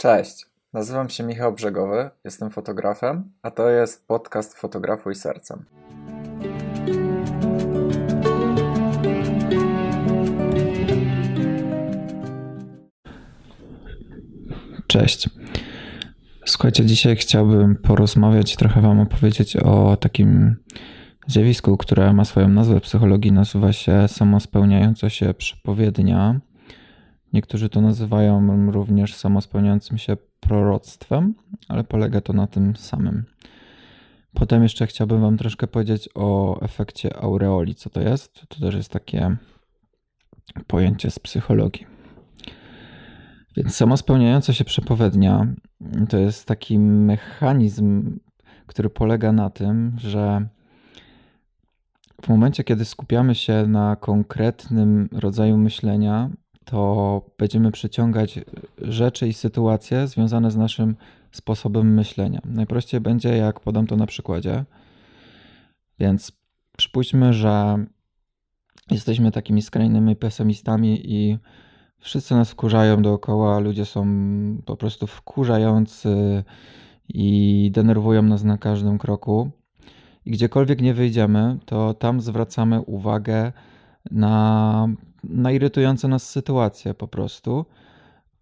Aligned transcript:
Cześć, 0.00 0.46
nazywam 0.72 1.08
się 1.08 1.24
Michał 1.24 1.52
Brzegowy, 1.52 2.10
jestem 2.24 2.50
fotografem, 2.50 3.32
a 3.42 3.50
to 3.50 3.70
jest 3.70 4.06
podcast 4.06 4.58
Fotografuj 4.58 5.14
Sercem. 5.14 5.64
Cześć. 14.86 15.30
Słuchajcie, 16.46 16.86
dzisiaj 16.86 17.16
chciałbym 17.16 17.76
porozmawiać, 17.76 18.56
trochę 18.56 18.80
Wam 18.80 19.00
opowiedzieć 19.00 19.56
o 19.56 19.96
takim 19.96 20.56
zjawisku, 21.26 21.76
które 21.76 22.12
ma 22.12 22.24
swoją 22.24 22.48
nazwę 22.48 22.80
w 22.80 22.82
psychologii, 22.82 23.32
nazywa 23.32 23.72
się 23.72 24.08
samospełniająca 24.08 25.10
się 25.10 25.34
przepowiednia. 25.34 26.40
Niektórzy 27.32 27.68
to 27.68 27.80
nazywają 27.80 28.70
również 28.70 29.14
samospełniającym 29.14 29.98
się 29.98 30.16
proroctwem, 30.40 31.34
ale 31.68 31.84
polega 31.84 32.20
to 32.20 32.32
na 32.32 32.46
tym 32.46 32.76
samym. 32.76 33.24
Potem 34.34 34.62
jeszcze 34.62 34.86
chciałbym 34.86 35.20
Wam 35.20 35.36
troszkę 35.36 35.66
powiedzieć 35.66 36.08
o 36.14 36.60
efekcie 36.62 37.16
aureoli. 37.16 37.74
Co 37.74 37.90
to 37.90 38.00
jest? 38.00 38.46
To 38.48 38.60
też 38.60 38.74
jest 38.74 38.92
takie 38.92 39.36
pojęcie 40.66 41.10
z 41.10 41.18
psychologii. 41.18 41.86
Więc 43.56 43.74
samospełniająca 43.74 44.52
się 44.52 44.64
przepowiednia 44.64 45.46
to 46.08 46.18
jest 46.18 46.46
taki 46.46 46.78
mechanizm, 46.78 48.18
który 48.66 48.90
polega 48.90 49.32
na 49.32 49.50
tym, 49.50 49.96
że 49.98 50.48
w 52.22 52.28
momencie, 52.28 52.64
kiedy 52.64 52.84
skupiamy 52.84 53.34
się 53.34 53.66
na 53.66 53.96
konkretnym 53.96 55.08
rodzaju 55.12 55.56
myślenia, 55.56 56.30
to 56.70 57.22
będziemy 57.38 57.70
przyciągać 57.72 58.40
rzeczy 58.78 59.28
i 59.28 59.32
sytuacje 59.32 60.06
związane 60.06 60.50
z 60.50 60.56
naszym 60.56 60.96
sposobem 61.32 61.94
myślenia. 61.94 62.40
Najprościej 62.44 63.00
będzie, 63.00 63.36
jak 63.36 63.60
podam 63.60 63.86
to 63.86 63.96
na 63.96 64.06
przykładzie. 64.06 64.64
Więc 65.98 66.32
przypuśćmy, 66.76 67.32
że 67.32 67.84
jesteśmy 68.90 69.32
takimi 69.32 69.62
skrajnymi 69.62 70.16
pesymistami 70.16 71.12
i 71.12 71.38
wszyscy 71.98 72.34
nas 72.34 72.50
wkurzają 72.50 73.02
dookoła, 73.02 73.58
ludzie 73.58 73.84
są 73.84 74.06
po 74.64 74.76
prostu 74.76 75.06
wkurzający 75.06 76.44
i 77.08 77.70
denerwują 77.74 78.22
nas 78.22 78.44
na 78.44 78.58
każdym 78.58 78.98
kroku. 78.98 79.50
I 80.24 80.30
gdziekolwiek 80.30 80.80
nie 80.80 80.94
wyjdziemy, 80.94 81.58
to 81.64 81.94
tam 81.94 82.20
zwracamy 82.20 82.80
uwagę 82.80 83.52
na, 84.10 84.88
na 85.24 85.52
irytujące 85.52 86.08
nas 86.08 86.30
sytuacje 86.30 86.94
po 86.94 87.08
prostu, 87.08 87.64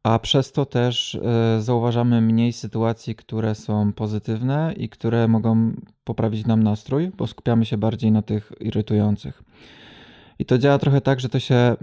a 0.02 0.18
przez 0.18 0.52
to 0.52 0.66
też 0.66 1.14
e, 1.14 1.60
zauważamy 1.60 2.20
mniej 2.20 2.52
sytuacji, 2.52 3.14
które 3.14 3.54
są 3.54 3.92
pozytywne 3.92 4.74
i 4.76 4.88
które 4.88 5.28
mogą 5.28 5.72
poprawić 6.04 6.46
nam 6.46 6.62
nastrój, 6.62 7.10
bo 7.16 7.26
skupiamy 7.26 7.64
się 7.64 7.76
bardziej 7.76 8.12
na 8.12 8.22
tych 8.22 8.52
irytujących. 8.60 9.42
I 10.38 10.44
to 10.44 10.58
działa 10.58 10.78
trochę 10.78 11.00
tak, 11.00 11.20
że 11.20 11.28
to 11.28 11.38
się 11.38 11.76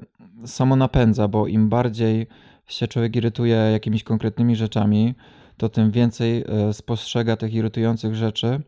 samo 0.46 0.76
napędza, 0.76 1.28
bo 1.28 1.48
im 1.48 1.70
bardziej 1.70 2.28
się 2.68 2.88
człowiek 2.88 3.16
irytuje 3.16 3.56
jakimiś 3.56 4.04
konkretnymi 4.04 4.56
rzeczami, 4.56 5.16
to 5.58 5.70
tym 5.70 5.92
więcej 5.92 6.44
e, 6.48 6.74
spostrzega 6.74 7.38
tych 7.38 7.54
irytujących 7.54 8.16
rzeczy 8.16 8.62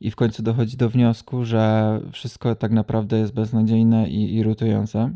i 0.00 0.10
w 0.10 0.16
końcu 0.16 0.42
dochodzi 0.42 0.76
do 0.76 0.90
wniosku, 0.90 1.44
że 1.44 2.00
wszystko 2.12 2.54
tak 2.54 2.72
naprawdę 2.72 3.18
jest 3.18 3.34
beznadziejne 3.34 4.08
i 4.08 4.36
irytujące. 4.36 5.12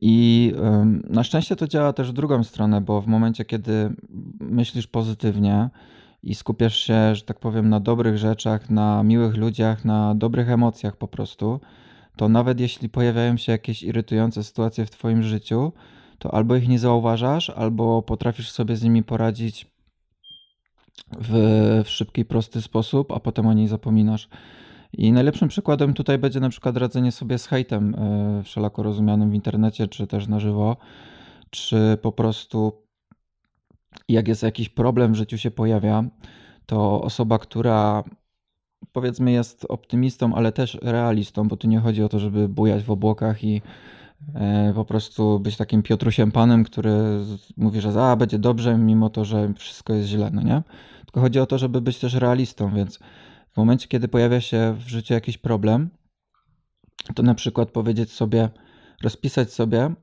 I 0.00 0.52
na 1.10 1.24
szczęście 1.24 1.56
to 1.56 1.68
działa 1.68 1.92
też 1.92 2.10
w 2.10 2.14
drugą 2.14 2.44
stronę, 2.44 2.80
bo 2.80 3.00
w 3.00 3.06
momencie, 3.06 3.44
kiedy 3.44 3.94
myślisz 4.40 4.86
pozytywnie 4.86 5.70
i 6.22 6.34
skupiasz 6.34 6.76
się, 6.76 7.14
że 7.14 7.22
tak 7.22 7.38
powiem, 7.38 7.68
na 7.68 7.80
dobrych 7.80 8.18
rzeczach, 8.18 8.70
na 8.70 9.02
miłych 9.02 9.36
ludziach, 9.36 9.84
na 9.84 10.14
dobrych 10.14 10.50
emocjach 10.50 10.96
po 10.96 11.08
prostu, 11.08 11.60
to 12.16 12.28
nawet 12.28 12.60
jeśli 12.60 12.88
pojawiają 12.88 13.36
się 13.36 13.52
jakieś 13.52 13.82
irytujące 13.82 14.44
sytuacje 14.44 14.86
w 14.86 14.90
Twoim 14.90 15.22
życiu, 15.22 15.72
to 16.18 16.34
albo 16.34 16.56
ich 16.56 16.68
nie 16.68 16.78
zauważasz, 16.78 17.50
albo 17.50 18.02
potrafisz 18.02 18.50
sobie 18.50 18.76
z 18.76 18.82
nimi 18.82 19.02
poradzić 19.02 19.66
w, 21.18 21.32
w 21.84 21.88
szybki, 21.88 22.24
prosty 22.24 22.62
sposób, 22.62 23.12
a 23.12 23.20
potem 23.20 23.46
o 23.46 23.52
niej 23.52 23.68
zapominasz. 23.68 24.28
I 24.92 25.12
najlepszym 25.12 25.48
przykładem 25.48 25.94
tutaj 25.94 26.18
będzie 26.18 26.40
na 26.40 26.48
przykład 26.48 26.76
radzenie 26.76 27.12
sobie 27.12 27.38
z 27.38 27.46
hejtem 27.46 27.96
yy, 28.36 28.42
wszelako 28.42 28.82
rozumianym 28.82 29.30
w 29.30 29.34
internecie, 29.34 29.88
czy 29.88 30.06
też 30.06 30.28
na 30.28 30.40
żywo, 30.40 30.76
czy 31.50 31.98
po 32.02 32.12
prostu 32.12 32.72
jak 34.08 34.28
jest 34.28 34.42
jakiś 34.42 34.68
problem 34.68 35.12
w 35.12 35.16
życiu 35.16 35.38
się 35.38 35.50
pojawia, 35.50 36.04
to 36.66 37.02
osoba, 37.02 37.38
która 37.38 38.04
powiedzmy 38.92 39.32
jest 39.32 39.66
optymistą, 39.68 40.34
ale 40.34 40.52
też 40.52 40.78
realistą, 40.82 41.48
bo 41.48 41.56
tu 41.56 41.68
nie 41.68 41.78
chodzi 41.78 42.02
o 42.02 42.08
to, 42.08 42.18
żeby 42.18 42.48
bujać 42.48 42.82
w 42.82 42.90
obłokach 42.90 43.44
i 43.44 43.62
e, 44.34 44.72
po 44.74 44.84
prostu 44.84 45.40
być 45.40 45.56
takim 45.56 45.82
Piotrusiem 45.82 46.32
Panem, 46.32 46.64
który 46.64 46.92
mówi, 47.56 47.80
że 47.80 48.02
a, 48.02 48.16
będzie 48.16 48.38
dobrze, 48.38 48.78
mimo 48.78 49.10
to, 49.10 49.24
że 49.24 49.54
wszystko 49.54 49.92
jest 49.94 50.08
źle, 50.08 50.30
no 50.32 50.42
nie? 50.42 50.62
Tylko 51.04 51.20
chodzi 51.20 51.40
o 51.40 51.46
to, 51.46 51.58
żeby 51.58 51.80
być 51.80 51.98
też 51.98 52.14
realistą, 52.14 52.74
więc 52.74 52.98
w 53.52 53.56
momencie, 53.56 53.88
kiedy 53.88 54.08
pojawia 54.08 54.40
się 54.40 54.76
w 54.78 54.88
życiu 54.88 55.14
jakiś 55.14 55.38
problem, 55.38 55.90
to 57.14 57.22
na 57.22 57.34
przykład 57.34 57.70
powiedzieć 57.70 58.12
sobie, 58.12 58.48
rozpisać 59.02 59.52
sobie, 59.52 59.94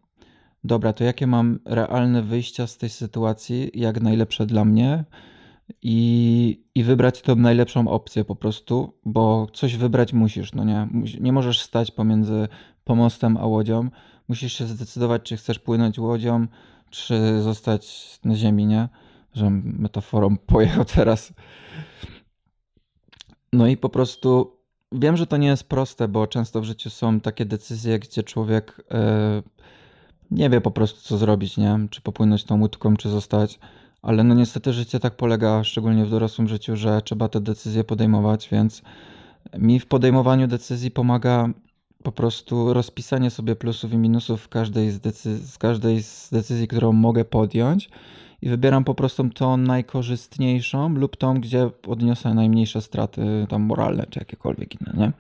dobra, 0.63 0.93
to 0.93 1.03
jakie 1.03 1.27
mam 1.27 1.59
realne 1.65 2.21
wyjścia 2.23 2.67
z 2.67 2.77
tej 2.77 2.89
sytuacji, 2.89 3.71
jak 3.73 4.01
najlepsze 4.01 4.45
dla 4.45 4.65
mnie, 4.65 5.05
i, 5.81 6.63
i 6.75 6.83
wybrać 6.83 7.21
tą 7.21 7.35
najlepszą 7.35 7.87
opcję 7.87 8.25
po 8.25 8.35
prostu, 8.35 8.93
bo 9.05 9.47
coś 9.53 9.77
wybrać 9.77 10.13
musisz, 10.13 10.53
no 10.53 10.63
nie? 10.63 10.87
Nie 11.19 11.33
możesz 11.33 11.61
stać 11.61 11.91
pomiędzy 11.91 12.47
pomostem 12.83 13.37
a 13.37 13.45
łodzią. 13.45 13.89
Musisz 14.27 14.53
się 14.53 14.65
zdecydować, 14.65 15.21
czy 15.23 15.37
chcesz 15.37 15.59
płynąć 15.59 15.99
łodzią, 15.99 16.47
czy 16.89 17.41
zostać 17.41 18.05
na 18.23 18.35
ziemi, 18.35 18.65
nie? 18.65 18.89
Że 19.33 19.49
metaforą 19.63 20.37
pojechał 20.37 20.85
teraz. 20.85 21.33
No 23.53 23.67
i 23.67 23.77
po 23.77 23.89
prostu 23.89 24.57
wiem, 24.91 25.17
że 25.17 25.27
to 25.27 25.37
nie 25.37 25.47
jest 25.47 25.63
proste, 25.63 26.07
bo 26.07 26.27
często 26.27 26.61
w 26.61 26.63
życiu 26.63 26.89
są 26.89 27.19
takie 27.19 27.45
decyzje, 27.45 27.99
gdzie 27.99 28.23
człowiek 28.23 28.83
yy, 28.91 29.43
nie 30.31 30.49
wie 30.49 30.61
po 30.61 30.71
prostu, 30.71 31.01
co 31.01 31.17
zrobić, 31.17 31.57
nie? 31.57 31.79
Czy 31.89 32.01
popłynąć 32.01 32.43
tą 32.43 32.59
łódką, 32.59 32.97
czy 32.97 33.09
zostać 33.09 33.59
ale 34.01 34.23
no 34.23 34.35
niestety 34.35 34.73
życie 34.73 34.99
tak 34.99 35.15
polega, 35.15 35.63
szczególnie 35.63 36.05
w 36.05 36.09
dorosłym 36.09 36.47
życiu, 36.47 36.75
że 36.75 37.01
trzeba 37.01 37.29
te 37.29 37.41
decyzje 37.41 37.83
podejmować, 37.83 38.49
więc 38.51 38.81
mi 39.57 39.79
w 39.79 39.85
podejmowaniu 39.85 40.47
decyzji 40.47 40.91
pomaga 40.91 41.49
po 42.03 42.11
prostu 42.11 42.73
rozpisanie 42.73 43.29
sobie 43.29 43.55
plusów 43.55 43.93
i 43.93 43.97
minusów 43.97 44.41
w 44.41 44.49
każdej 44.49 44.91
z, 44.91 44.99
decyzji, 44.99 45.47
z 45.47 45.57
każdej 45.57 46.03
z 46.03 46.29
decyzji, 46.29 46.67
którą 46.67 46.91
mogę 46.91 47.25
podjąć 47.25 47.89
i 48.41 48.49
wybieram 48.49 48.83
po 48.83 48.95
prostu 48.95 49.29
tą 49.29 49.57
najkorzystniejszą 49.57 50.89
lub 50.89 51.17
tą, 51.17 51.41
gdzie 51.41 51.69
odniosę 51.87 52.33
najmniejsze 52.33 52.81
straty 52.81 53.45
tam 53.49 53.61
moralne 53.61 54.05
czy 54.09 54.19
jakiekolwiek 54.19 54.81
inne, 54.81 54.93
nie? 54.97 55.11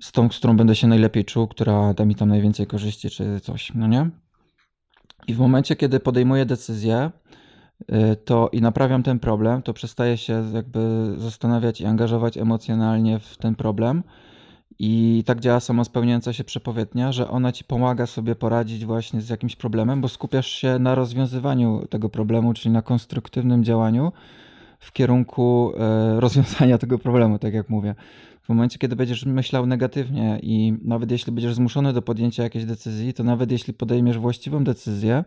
Z 0.00 0.12
tą, 0.12 0.30
z 0.30 0.38
którą 0.38 0.56
będę 0.56 0.76
się 0.76 0.86
najlepiej 0.86 1.24
czuł, 1.24 1.48
która 1.48 1.94
da 1.94 2.04
mi 2.04 2.14
tam 2.14 2.28
najwięcej 2.28 2.66
korzyści 2.66 3.10
czy 3.10 3.40
coś, 3.40 3.72
no 3.74 3.86
nie? 3.86 4.10
I 5.26 5.34
w 5.34 5.38
momencie, 5.38 5.76
kiedy 5.76 6.00
podejmuję 6.00 6.46
decyzję 6.46 7.10
y, 7.80 8.16
to 8.16 8.48
i 8.52 8.60
naprawiam 8.60 9.02
ten 9.02 9.18
problem, 9.18 9.62
to 9.62 9.72
przestaję 9.72 10.16
się 10.16 10.50
jakby 10.54 11.14
zastanawiać 11.16 11.80
i 11.80 11.86
angażować 11.86 12.38
emocjonalnie 12.38 13.18
w 13.18 13.36
ten 13.36 13.54
problem. 13.54 14.02
I 14.78 15.22
tak 15.26 15.40
działa 15.40 15.60
samospełniająca 15.60 16.32
się 16.32 16.44
przepowiednia, 16.44 17.12
że 17.12 17.28
ona 17.28 17.52
ci 17.52 17.64
pomaga 17.64 18.06
sobie 18.06 18.34
poradzić 18.34 18.84
właśnie 18.84 19.20
z 19.20 19.28
jakimś 19.28 19.56
problemem, 19.56 20.00
bo 20.00 20.08
skupiasz 20.08 20.46
się 20.46 20.78
na 20.78 20.94
rozwiązywaniu 20.94 21.86
tego 21.90 22.08
problemu, 22.08 22.54
czyli 22.54 22.72
na 22.72 22.82
konstruktywnym 22.82 23.64
działaniu 23.64 24.12
w 24.78 24.92
kierunku 24.92 25.72
e, 25.78 26.20
rozwiązania 26.20 26.78
tego 26.78 26.98
problemu, 26.98 27.38
tak 27.38 27.54
jak 27.54 27.68
mówię. 27.68 27.94
W 28.42 28.48
momencie, 28.48 28.78
kiedy 28.78 28.96
będziesz 28.96 29.24
myślał 29.24 29.66
negatywnie 29.66 30.38
i 30.42 30.74
nawet 30.84 31.10
jeśli 31.10 31.32
będziesz 31.32 31.54
zmuszony 31.54 31.92
do 31.92 32.02
podjęcia 32.02 32.42
jakiejś 32.42 32.64
decyzji, 32.64 33.14
to 33.14 33.24
nawet 33.24 33.52
jeśli 33.52 33.74
podejmiesz 33.74 34.18
właściwą 34.18 34.64
decyzję, 34.64 35.24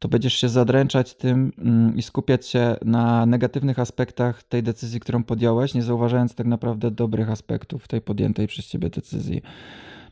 to 0.00 0.08
będziesz 0.08 0.34
się 0.34 0.48
zadręczać 0.48 1.14
tym 1.14 1.52
mm, 1.58 1.96
i 1.96 2.02
skupiać 2.02 2.46
się 2.46 2.76
na 2.84 3.26
negatywnych 3.26 3.78
aspektach 3.78 4.42
tej 4.42 4.62
decyzji, 4.62 5.00
którą 5.00 5.24
podjąłeś, 5.24 5.74
nie 5.74 5.82
zauważając 5.82 6.34
tak 6.34 6.46
naprawdę 6.46 6.90
dobrych 6.90 7.30
aspektów 7.30 7.88
tej 7.88 8.00
podjętej 8.00 8.46
przez 8.46 8.66
ciebie 8.66 8.90
decyzji. 8.90 9.42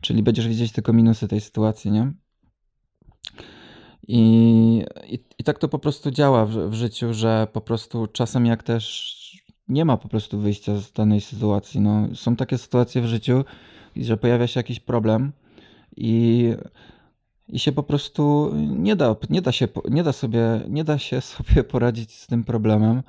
Czyli 0.00 0.22
będziesz 0.22 0.48
widzieć 0.48 0.72
tylko 0.72 0.92
minusy 0.92 1.28
tej 1.28 1.40
sytuacji, 1.40 1.90
nie? 1.90 2.12
I, 4.08 4.84
i, 5.08 5.24
i 5.38 5.44
tak 5.44 5.58
to 5.58 5.68
po 5.68 5.78
prostu 5.78 6.10
działa 6.10 6.46
w, 6.46 6.50
w 6.50 6.74
życiu, 6.74 7.14
że 7.14 7.46
po 7.52 7.60
prostu 7.60 8.06
czasem 8.06 8.46
jak 8.46 8.62
też 8.62 9.14
nie 9.68 9.84
ma 9.84 9.96
po 9.96 10.08
prostu 10.08 10.38
wyjścia 10.38 10.76
z 10.76 10.92
danej 10.92 11.20
sytuacji. 11.20 11.80
No, 11.80 12.08
są 12.14 12.36
takie 12.36 12.58
sytuacje 12.58 13.02
w 13.02 13.06
życiu, 13.06 13.44
że 13.96 14.16
pojawia 14.16 14.46
się 14.46 14.60
jakiś 14.60 14.80
problem 14.80 15.32
i 15.96 16.44
i 17.48 17.58
się 17.58 17.72
po 17.72 17.82
prostu 17.82 18.52
nie 18.56 18.96
da, 18.96 19.16
nie 19.30 19.42
da, 19.42 19.52
się, 19.52 19.68
nie 19.90 20.02
da, 20.02 20.12
sobie, 20.12 20.60
nie 20.68 20.84
da 20.84 20.98
się 20.98 21.20
sobie 21.36 21.64
poradzić 21.64 22.14
z 22.14 22.26
tym 22.26 22.44
problemem 22.44 23.02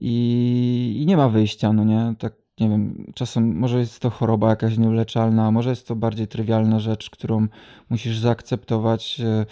i, 0.00 0.98
i 1.02 1.06
nie 1.06 1.16
ma 1.16 1.28
wyjścia, 1.28 1.72
no 1.72 1.84
nie? 1.84 2.14
Tak, 2.18 2.32
nie 2.60 2.68
wiem, 2.68 3.12
czasem 3.14 3.58
może 3.58 3.78
jest 3.78 4.00
to 4.00 4.10
choroba 4.10 4.50
jakaś 4.50 4.78
nieuleczalna, 4.78 5.50
może 5.50 5.70
jest 5.70 5.88
to 5.88 5.96
bardziej 5.96 6.28
trywialna 6.28 6.80
rzecz, 6.80 7.10
którą 7.10 7.46
musisz 7.90 8.18
zaakceptować, 8.18 9.20
e, 9.20 9.46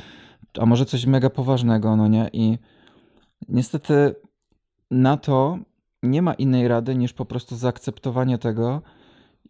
a 0.58 0.66
może 0.66 0.86
coś 0.86 1.06
mega 1.06 1.30
poważnego, 1.30 1.96
no 1.96 2.08
nie? 2.08 2.30
I 2.32 2.58
niestety 3.48 4.14
na 4.90 5.16
to 5.16 5.58
nie 6.02 6.22
ma 6.22 6.34
innej 6.34 6.68
rady 6.68 6.94
niż 6.94 7.12
po 7.12 7.24
prostu 7.24 7.56
zaakceptowanie 7.56 8.38
tego 8.38 8.82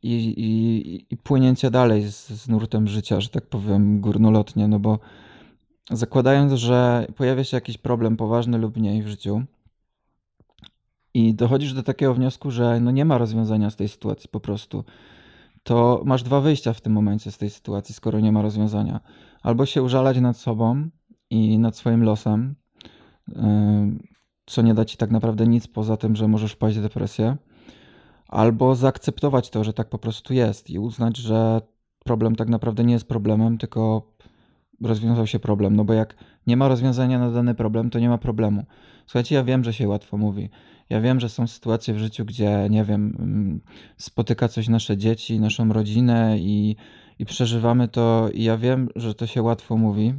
i, 0.02 0.14
i, 0.14 1.06
i 1.10 1.16
płynięcie 1.16 1.70
dalej 1.70 2.02
z, 2.02 2.28
z 2.28 2.49
nurtem 2.49 2.88
życia, 2.88 3.20
że 3.20 3.28
tak 3.28 3.46
powiem, 3.46 4.00
górnolotnie, 4.00 4.69
no 4.69 4.78
bo 4.78 4.99
zakładając, 5.90 6.52
że 6.52 7.06
pojawia 7.16 7.44
się 7.44 7.56
jakiś 7.56 7.78
problem 7.78 8.16
poważny 8.16 8.58
lub 8.58 8.76
mniej 8.76 9.02
w 9.02 9.08
życiu 9.08 9.43
i 11.14 11.34
dochodzisz 11.34 11.72
do 11.72 11.82
takiego 11.82 12.14
wniosku, 12.14 12.50
że 12.50 12.81
no 12.81 12.90
nie 12.90 13.04
ma 13.04 13.19
rozwiązania 13.19 13.70
z 13.70 13.76
tej 13.76 13.88
sytuacji 13.88 14.28
po 14.28 14.40
prostu, 14.40 14.84
to 15.62 16.02
masz 16.05 16.22
dwa 16.22 16.40
wyjścia 16.40 16.72
w 16.72 16.81
tym 16.81 16.93
momencie 16.93 17.31
z 17.31 17.38
tej 17.38 17.50
sytuacji, 17.50 17.94
skoro 17.94 18.20
nie 18.20 18.32
ma 18.32 18.43
rozwiązania. 18.43 19.00
Albo 19.43 19.66
się 19.66 19.82
użalać 19.82 20.20
nad 20.20 20.37
sobą 20.37 20.88
i 21.31 21.58
nad 21.58 21.76
swoim 21.76 22.02
losem, 22.02 22.55
co 24.46 24.62
nie 24.62 24.75
da 24.75 24.84
ci 24.84 24.96
tak 24.96 25.10
naprawdę 25.10 25.46
nic 25.46 25.66
poza 25.66 25.96
tym, 25.96 26.16
że 26.16 26.28
możesz 26.28 26.52
wpaść 26.52 26.78
w 26.78 26.82
depresję, 26.82 27.37
albo 28.32 28.75
zaakceptować 28.75 29.50
to, 29.50 29.64
że 29.64 29.73
tak 29.73 29.88
po 29.88 29.99
prostu 29.99 30.34
jest 30.34 30.70
i 30.70 30.79
uznać, 30.79 31.17
że 31.17 31.61
problem 32.05 32.37
tak 32.37 32.49
naprawdę 32.49 32.84
nie 32.84 32.93
jest 32.93 33.08
problemem, 33.08 33.58
tylko 33.58 34.12
rozwiązał 34.81 35.26
się 35.26 35.38
problem. 35.38 35.76
No 35.76 35.84
bo 35.84 35.93
jak 35.93 36.14
nie 36.46 36.56
ma 36.56 36.69
rozwiązania 36.69 37.19
na 37.19 37.31
dany 37.31 37.55
problem, 37.55 37.90
to 37.90 37.99
nie 37.99 38.08
ma 38.08 38.19
problemu. 38.19 38.64
Słuchajcie, 39.06 39.34
ja 39.34 39.44
wiem, 39.44 39.64
że 39.64 39.73
się 39.73 39.88
łatwo 39.88 40.17
mówi. 40.17 40.50
Ja 40.90 41.00
wiem, 41.00 41.20
że 41.20 41.29
są 41.29 41.46
sytuacje 41.46 41.94
w 41.94 41.99
życiu, 41.99 42.25
gdzie, 42.25 42.67
nie 42.70 42.84
wiem, 42.84 43.17
mm, 43.19 43.61
spotyka 43.96 44.49
coś 44.49 44.69
nasze 44.69 44.96
dzieci, 44.96 45.40
naszą 45.40 45.73
rodzinę 45.73 46.38
i, 46.38 46.76
i 47.19 47.26
przeżywamy 47.26 47.88
to. 47.88 48.29
I 48.34 48.44
ja 48.44 48.56
wiem, 48.56 48.88
że 48.96 49.14
to 49.14 49.26
się 49.26 49.43
łatwo 49.43 49.76
mówi. 49.76 50.14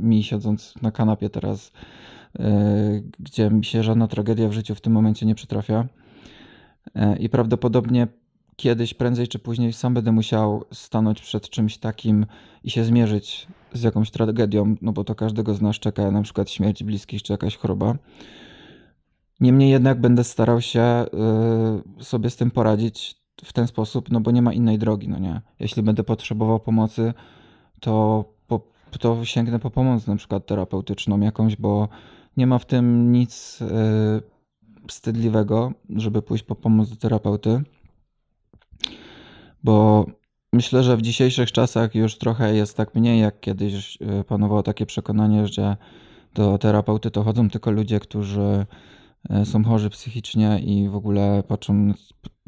Mi 0.00 0.22
siedząc 0.22 0.74
na 0.82 0.90
kanapie 0.90 1.30
teraz 1.30 1.72
E, 2.38 3.00
gdzie 3.18 3.50
mi 3.50 3.64
się 3.64 3.82
żadna 3.82 4.08
tragedia 4.08 4.48
w 4.48 4.52
życiu 4.52 4.74
w 4.74 4.80
tym 4.80 4.92
momencie 4.92 5.26
nie 5.26 5.34
przytrafia. 5.34 5.86
E, 6.94 7.16
I 7.16 7.28
prawdopodobnie 7.28 8.08
kiedyś, 8.56 8.94
prędzej 8.94 9.28
czy 9.28 9.38
później, 9.38 9.72
sam 9.72 9.94
będę 9.94 10.12
musiał 10.12 10.64
stanąć 10.72 11.22
przed 11.22 11.50
czymś 11.50 11.78
takim 11.78 12.26
i 12.64 12.70
się 12.70 12.84
zmierzyć 12.84 13.46
z 13.72 13.82
jakąś 13.82 14.10
tragedią, 14.10 14.74
no 14.82 14.92
bo 14.92 15.04
to 15.04 15.14
każdego 15.14 15.54
z 15.54 15.62
nas 15.62 15.76
czeka, 15.76 16.10
na 16.10 16.22
przykład 16.22 16.50
śmierć 16.50 16.84
bliskich 16.84 17.22
czy 17.22 17.32
jakaś 17.32 17.56
choroba. 17.56 17.94
Niemniej 19.40 19.70
jednak 19.70 20.00
będę 20.00 20.24
starał 20.24 20.60
się 20.60 20.80
e, 20.80 21.06
sobie 22.00 22.30
z 22.30 22.36
tym 22.36 22.50
poradzić 22.50 23.22
w 23.44 23.52
ten 23.52 23.66
sposób, 23.66 24.10
no 24.10 24.20
bo 24.20 24.30
nie 24.30 24.42
ma 24.42 24.52
innej 24.52 24.78
drogi, 24.78 25.08
no 25.08 25.18
nie. 25.18 25.40
Jeśli 25.60 25.82
będę 25.82 26.04
potrzebował 26.04 26.60
pomocy, 26.60 27.14
to, 27.80 28.24
po, 28.46 28.60
to 29.00 29.24
sięgnę 29.24 29.58
po 29.58 29.70
pomoc 29.70 30.06
na 30.06 30.16
przykład 30.16 30.46
terapeutyczną 30.46 31.20
jakąś, 31.20 31.56
bo 31.56 31.88
nie 32.36 32.46
ma 32.46 32.58
w 32.58 32.66
tym 32.66 33.12
nic 33.12 33.58
e, 33.62 34.31
wstydliwego, 34.88 35.72
żeby 35.96 36.22
pójść 36.22 36.44
po 36.44 36.54
pomoc 36.54 36.90
do 36.90 36.96
terapeuty, 36.96 37.62
bo 39.64 40.06
myślę, 40.52 40.82
że 40.82 40.96
w 40.96 41.02
dzisiejszych 41.02 41.52
czasach 41.52 41.94
już 41.94 42.18
trochę 42.18 42.54
jest 42.54 42.76
tak 42.76 42.94
mniej, 42.94 43.20
jak 43.20 43.40
kiedyś 43.40 43.98
e, 44.00 44.24
panowało 44.24 44.62
takie 44.62 44.86
przekonanie, 44.86 45.46
że 45.46 45.76
do 46.34 46.58
terapeuty 46.58 47.10
to 47.10 47.22
chodzą 47.22 47.50
tylko 47.50 47.70
ludzie, 47.70 48.00
którzy 48.00 48.66
e, 49.30 49.46
są 49.46 49.64
chorzy 49.64 49.90
psychicznie 49.90 50.60
i 50.64 50.88
w 50.88 50.96
ogóle 50.96 51.42
patrzą, 51.48 51.92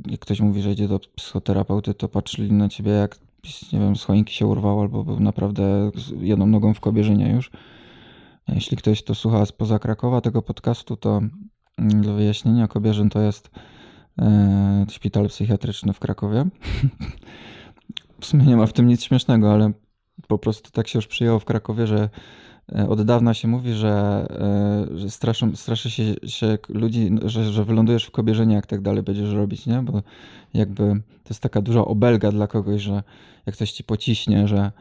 jak 0.07 0.21
ktoś 0.21 0.41
mówi, 0.41 0.63
że 0.63 0.73
idzie 0.73 0.89
do 0.89 0.99
psychoterapeuty, 0.99 1.95
to 1.95 2.09
patrzyli 2.09 2.53
na 2.53 2.69
ciebie 2.69 2.91
jak, 2.91 3.19
nie 3.73 3.79
wiem, 3.79 3.97
z 3.97 4.07
się 4.29 4.47
urwał 4.47 4.81
albo 4.81 5.05
był 5.05 5.21
naprawdę 5.21 5.91
jedną 6.21 6.47
nogą 6.47 6.75
w 6.75 6.81
kobierzynie 6.81 7.31
już. 7.31 7.51
Jeśli 8.49 8.77
ktoś 8.77 9.03
to 9.03 9.15
słucha 9.15 9.47
spoza 9.47 9.79
Krakowa 9.79 10.21
tego 10.21 10.43
podcastu, 10.43 10.97
to 10.97 11.21
dla 11.79 12.12
wyjaśnienia 12.12 12.69
Kobierzyn 12.69 13.11
to 13.11 13.21
jest 13.21 13.50
e, 14.19 14.87
szpital 14.91 15.29
psychiatryczny 15.29 15.93
w 15.93 15.99
Krakowie. 15.99 16.44
W 18.21 18.26
sumie 18.26 18.44
nie 18.44 18.56
ma 18.56 18.67
w 18.67 18.73
tym 18.73 18.87
nic 18.87 19.03
śmiesznego, 19.03 19.53
ale 19.53 19.73
po 20.29 20.38
prostu 20.38 20.71
tak 20.71 20.88
się 20.88 20.99
już 20.99 21.06
przyjęło 21.06 21.38
w 21.38 21.44
Krakowie, 21.44 21.87
że 21.87 22.09
e, 22.75 22.88
od 22.88 23.03
dawna 23.03 23.35
się 23.35 23.49
mówi, 23.49 23.73
że, 23.73 24.26
e, 24.93 24.99
że 24.99 25.11
straszą, 25.11 25.56
straszy 25.56 25.91
się, 25.91 26.15
się 26.26 26.59
ludzi, 26.69 27.11
że, 27.25 27.53
że 27.53 27.65
wylądujesz 27.65 28.05
w 28.05 28.11
Kobierzynie, 28.11 28.55
jak 28.55 28.67
tak 28.67 28.81
dalej 28.81 29.03
będziesz 29.03 29.32
robić, 29.32 29.67
nie? 29.67 29.82
Bo 29.82 30.03
jakby 30.55 30.82
to 31.03 31.31
jest 31.31 31.41
taka 31.41 31.62
duża 31.62 31.85
obelga 31.85 32.31
dla 32.31 32.47
kogoś, 32.47 32.82
że 32.82 33.03
jak 33.47 33.56
ktoś 33.56 33.73
ci 33.73 33.85
pociśnie, 33.85 34.49
że 34.49 34.73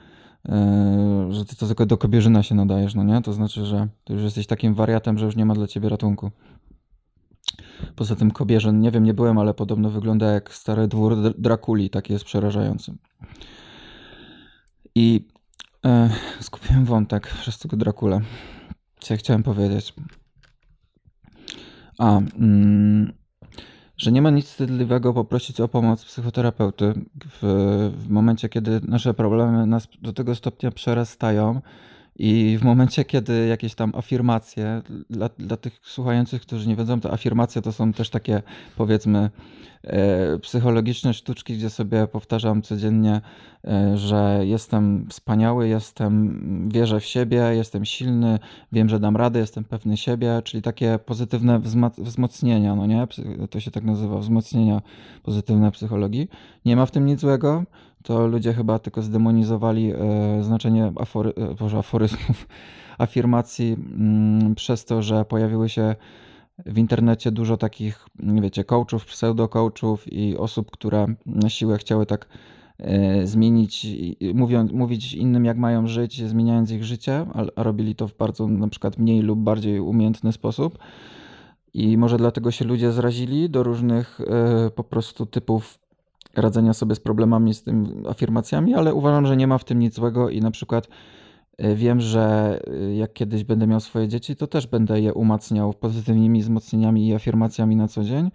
Yy, 0.49 1.33
że 1.33 1.45
ty 1.45 1.55
to 1.55 1.67
tylko 1.67 1.85
do 1.85 1.97
kobierzyna 1.97 2.43
się 2.43 2.55
nadajesz, 2.55 2.95
no 2.95 3.03
nie? 3.03 3.21
To 3.21 3.33
znaczy, 3.33 3.65
że 3.65 3.87
ty 4.03 4.13
już 4.13 4.23
jesteś 4.23 4.47
takim 4.47 4.73
wariatem, 4.73 5.17
że 5.17 5.25
już 5.25 5.35
nie 5.35 5.45
ma 5.45 5.53
dla 5.53 5.67
ciebie 5.67 5.89
ratunku. 5.89 6.31
Poza 7.95 8.15
tym 8.15 8.31
kobierzyn, 8.31 8.79
nie 8.79 8.91
wiem, 8.91 9.03
nie 9.03 9.13
byłem, 9.13 9.37
ale 9.37 9.53
podobno 9.53 9.89
wygląda 9.89 10.31
jak 10.31 10.53
stary 10.53 10.87
dwór 10.87 11.33
Drakuli, 11.37 11.89
taki 11.89 12.13
jest 12.13 12.25
przerażający. 12.25 12.93
I 14.95 15.27
e, 15.85 16.09
skupiłem 16.39 16.85
wątek 16.85 17.27
przez 17.27 17.59
tego 17.59 17.77
Drakule. 17.77 18.21
Co 18.99 19.13
ja 19.13 19.17
chciałem 19.17 19.43
powiedzieć? 19.43 19.93
A, 21.99 22.17
mm, 22.17 23.13
że 23.97 24.11
nie 24.11 24.21
ma 24.21 24.29
nic 24.29 24.45
wstydliwego 24.45 25.13
poprosić 25.13 25.61
o 25.61 25.67
pomoc 25.67 26.05
psychoterapeuty 26.05 26.93
w, 27.25 27.91
w 27.97 28.09
momencie, 28.09 28.49
kiedy 28.49 28.81
nasze 28.87 29.13
problemy 29.13 29.65
nas 29.65 29.87
do 30.01 30.13
tego 30.13 30.35
stopnia 30.35 30.71
przerastają 30.71 31.61
i 32.15 32.57
w 32.57 32.63
momencie, 32.63 33.05
kiedy 33.05 33.47
jakieś 33.47 33.75
tam 33.75 33.91
afirmacje, 33.95 34.81
dla, 35.09 35.29
dla 35.37 35.57
tych 35.57 35.79
słuchających, 35.83 36.41
którzy 36.41 36.67
nie 36.67 36.75
wiedzą, 36.75 37.01
to 37.01 37.13
afirmacje 37.13 37.61
to 37.61 37.71
są 37.71 37.93
też 37.93 38.09
takie, 38.09 38.41
powiedzmy, 38.77 39.29
e, 39.83 40.39
psychologiczne 40.39 41.13
sztuczki, 41.13 41.57
gdzie 41.57 41.69
sobie 41.69 42.07
powtarzam 42.07 42.61
codziennie, 42.61 43.21
e, 43.67 43.97
że 43.97 44.39
jestem 44.43 45.07
wspaniały, 45.09 45.67
jestem, 45.67 46.69
wierzę 46.69 46.99
w 46.99 47.05
siebie, 47.05 47.37
jestem 47.37 47.85
silny, 47.85 48.39
wiem, 48.71 48.89
że 48.89 48.99
dam 48.99 49.17
radę, 49.17 49.39
jestem 49.39 49.63
pewny 49.63 49.97
siebie, 49.97 50.41
czyli 50.43 50.63
takie 50.63 50.99
pozytywne 51.05 51.61
wzmocnienia, 51.97 52.75
no 52.75 52.85
nie? 52.85 53.07
To 53.49 53.59
się 53.59 53.71
tak 53.71 53.83
nazywa, 53.83 54.19
wzmocnienia 54.19 54.81
pozytywne 55.23 55.71
psychologii. 55.71 56.27
Nie 56.65 56.75
ma 56.75 56.85
w 56.85 56.91
tym 56.91 57.05
nic 57.05 57.19
złego 57.19 57.63
to 58.03 58.27
ludzie 58.27 58.53
chyba 58.53 58.79
tylko 58.79 59.01
zdemonizowali 59.01 59.91
e, 59.91 60.43
znaczenie 60.43 60.91
afory, 60.95 61.33
e, 61.37 61.55
boże, 61.55 61.77
aforyzmów, 61.77 62.47
afirmacji 62.97 63.73
mm, 63.73 64.55
przez 64.55 64.85
to, 64.85 65.01
że 65.01 65.25
pojawiły 65.25 65.69
się 65.69 65.95
w 66.65 66.77
internecie 66.77 67.31
dużo 67.31 67.57
takich, 67.57 68.05
wiecie, 68.19 68.63
coachów, 68.63 69.05
pseudo-coachów 69.05 70.13
i 70.13 70.37
osób, 70.37 70.71
które 70.71 71.07
na 71.25 71.49
siłę 71.49 71.77
chciały 71.77 72.05
tak 72.05 72.27
e, 72.77 73.27
zmienić, 73.27 73.87
mówią, 74.33 74.67
mówić 74.73 75.13
innym, 75.13 75.45
jak 75.45 75.57
mają 75.57 75.87
żyć, 75.87 76.27
zmieniając 76.27 76.71
ich 76.71 76.83
życie, 76.83 77.25
a 77.55 77.63
robili 77.63 77.95
to 77.95 78.07
w 78.07 78.17
bardzo 78.17 78.47
na 78.47 78.67
przykład 78.67 78.97
mniej 78.97 79.21
lub 79.21 79.39
bardziej 79.39 79.79
umiejętny 79.79 80.31
sposób. 80.31 80.77
I 81.73 81.97
może 81.97 82.17
dlatego 82.17 82.51
się 82.51 82.65
ludzie 82.65 82.91
zrazili 82.91 83.49
do 83.49 83.63
różnych 83.63 84.21
po 84.75 84.83
prostu 84.83 85.25
typów 85.25 85.82
radzenia 86.35 86.73
sobie 86.73 86.95
z 86.95 86.99
problemami, 86.99 87.53
z 87.53 87.63
tym 87.63 88.03
afirmacjami, 88.09 88.73
ale 88.73 88.93
uważam, 88.93 89.25
że 89.25 89.37
nie 89.37 89.47
ma 89.47 89.57
w 89.57 89.63
tym 89.63 89.79
nic 89.79 89.93
złego 89.95 90.29
i 90.29 90.41
na 90.41 90.51
przykład 90.51 90.87
e, 91.57 91.75
wiem, 91.75 92.01
że 92.01 92.59
e, 92.67 92.95
jak 92.95 93.13
kiedyś 93.13 93.43
będę 93.43 93.67
miał 93.67 93.79
swoje 93.79 94.07
dzieci, 94.07 94.35
to 94.35 94.47
też 94.47 94.67
będę 94.67 95.01
je 95.01 95.13
umacniał 95.13 95.73
pozytywnymi 95.73 96.41
wzmocnieniami 96.41 97.07
i 97.07 97.13
afirmacjami 97.13 97.75
na 97.75 97.87
co 97.87 98.03
dzień, 98.03 98.31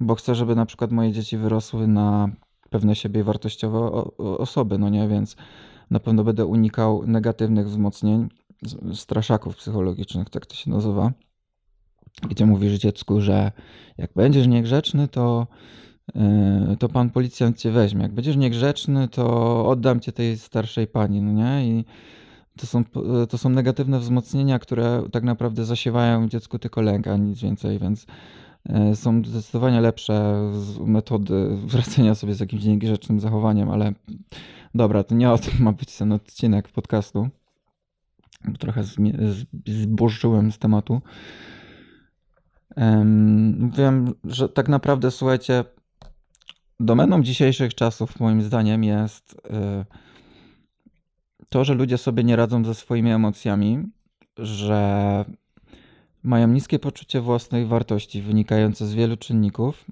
bo 0.00 0.14
chcę, 0.14 0.34
żeby 0.34 0.54
na 0.54 0.66
przykład 0.66 0.92
moje 0.92 1.12
dzieci 1.12 1.36
wyrosły 1.36 1.86
na 1.86 2.28
pewne 2.70 2.94
siebie 2.94 3.24
wartościowe 3.24 3.78
osoby, 4.18 4.78
no 4.78 4.88
nie, 4.88 5.08
więc 5.08 5.36
na 5.90 6.00
pewno 6.00 6.24
będę 6.24 6.46
unikał 6.46 7.06
negatywnych 7.06 7.66
wzmocnień, 7.66 8.28
straszaków 8.94 9.56
psychologicznych, 9.56 10.30
tak 10.30 10.46
to 10.46 10.54
się 10.54 10.70
nazywa, 10.70 11.12
gdzie 12.28 12.46
mówisz 12.46 12.72
dziecku, 12.72 13.20
że 13.20 13.52
jak 13.98 14.10
będziesz 14.16 14.46
niegrzeczny, 14.46 15.08
to 15.08 15.46
to 16.78 16.88
pan 16.88 17.10
policjant 17.10 17.58
cię 17.58 17.70
weźmie. 17.70 18.02
Jak 18.02 18.12
będziesz 18.12 18.36
niegrzeczny, 18.36 19.08
to 19.08 19.66
oddam 19.68 20.00
cię 20.00 20.12
tej 20.12 20.38
starszej 20.38 20.86
pani, 20.86 21.22
no 21.22 21.32
nie? 21.32 21.68
I 21.68 21.84
to 22.56 22.66
są, 22.66 22.84
to 23.28 23.38
są 23.38 23.48
negatywne 23.48 23.98
wzmocnienia, 23.98 24.58
które 24.58 25.02
tak 25.12 25.24
naprawdę 25.24 25.64
zasiewają 25.64 26.28
dziecku 26.28 26.58
tylko 26.58 26.82
lęk, 26.82 27.06
a 27.06 27.16
nic 27.16 27.40
więcej, 27.40 27.78
więc 27.78 28.06
e, 28.68 28.96
są 28.96 29.22
zdecydowanie 29.24 29.80
lepsze 29.80 30.50
metody 30.86 31.56
wracania 31.66 32.14
sobie 32.14 32.34
z 32.34 32.40
jakimś 32.40 32.64
niegrzecznym 32.64 33.20
zachowaniem, 33.20 33.70
ale 33.70 33.92
dobra, 34.74 35.04
to 35.04 35.14
nie 35.14 35.30
o 35.30 35.38
tym 35.38 35.52
ma 35.60 35.72
być 35.72 35.96
ten 35.96 36.12
odcinek 36.12 36.68
podcastu. 36.68 37.28
trochę 38.58 38.84
zbożyłem 39.66 40.52
z 40.52 40.58
tematu. 40.58 41.00
Wiem, 43.76 44.14
że 44.24 44.48
tak 44.48 44.68
naprawdę, 44.68 45.10
słuchajcie, 45.10 45.64
domeną 46.80 47.22
dzisiejszych 47.22 47.74
czasów, 47.74 48.20
moim 48.20 48.42
zdaniem, 48.42 48.84
jest 48.84 49.34
y, 49.34 49.84
to, 51.48 51.64
że 51.64 51.74
ludzie 51.74 51.98
sobie 51.98 52.24
nie 52.24 52.36
radzą 52.36 52.64
ze 52.64 52.74
swoimi 52.74 53.10
emocjami, 53.10 53.82
że 54.38 55.24
mają 56.22 56.48
niskie 56.48 56.78
poczucie 56.78 57.20
własnej 57.20 57.66
wartości 57.66 58.22
wynikające 58.22 58.86
z 58.86 58.94
wielu 58.94 59.16
czynników 59.16 59.84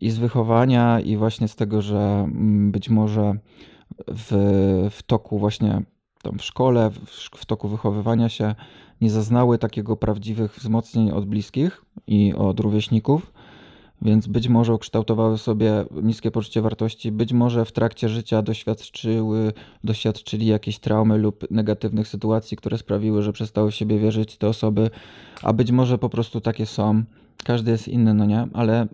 i 0.00 0.10
z 0.10 0.18
wychowania, 0.18 1.00
i 1.00 1.16
właśnie 1.16 1.48
z 1.48 1.56
tego, 1.56 1.82
że 1.82 1.98
mm, 1.98 2.72
być 2.72 2.88
może 2.88 3.34
w, 4.08 4.88
w 4.90 5.02
toku 5.02 5.38
właśnie 5.38 5.82
tam 6.22 6.38
w 6.38 6.44
szkole, 6.44 6.90
w, 6.90 7.10
w 7.36 7.46
toku 7.46 7.68
wychowywania 7.68 8.28
się 8.28 8.54
nie 9.00 9.10
zaznały 9.10 9.58
takiego 9.58 9.96
prawdziwych 9.96 10.56
wzmocnień 10.56 11.10
od 11.10 11.26
bliskich 11.26 11.84
i 12.06 12.34
od 12.34 12.60
rówieśników, 12.60 13.32
więc 14.02 14.26
być 14.26 14.48
może 14.48 14.74
ukształtowały 14.74 15.38
sobie 15.38 15.84
niskie 16.02 16.30
poczucie 16.30 16.62
wartości, 16.62 17.12
być 17.12 17.32
może 17.32 17.64
w 17.64 17.72
trakcie 17.72 18.08
życia 18.08 18.42
doświadczyły, 18.42 19.52
doświadczyli 19.84 20.46
jakieś 20.46 20.78
traumy 20.78 21.18
lub 21.18 21.50
negatywnych 21.50 22.08
sytuacji, 22.08 22.56
które 22.56 22.78
sprawiły, 22.78 23.22
że 23.22 23.32
przestały 23.32 23.70
w 23.70 23.74
siebie 23.74 23.98
wierzyć 23.98 24.36
te 24.36 24.48
osoby, 24.48 24.90
a 25.42 25.52
być 25.52 25.70
może 25.70 25.98
po 25.98 26.08
prostu 26.08 26.40
takie 26.40 26.66
są. 26.66 27.02
Każdy 27.44 27.70
jest 27.70 27.88
inny, 27.88 28.14
no 28.14 28.26
nie? 28.26 28.48
Ale 28.52 28.86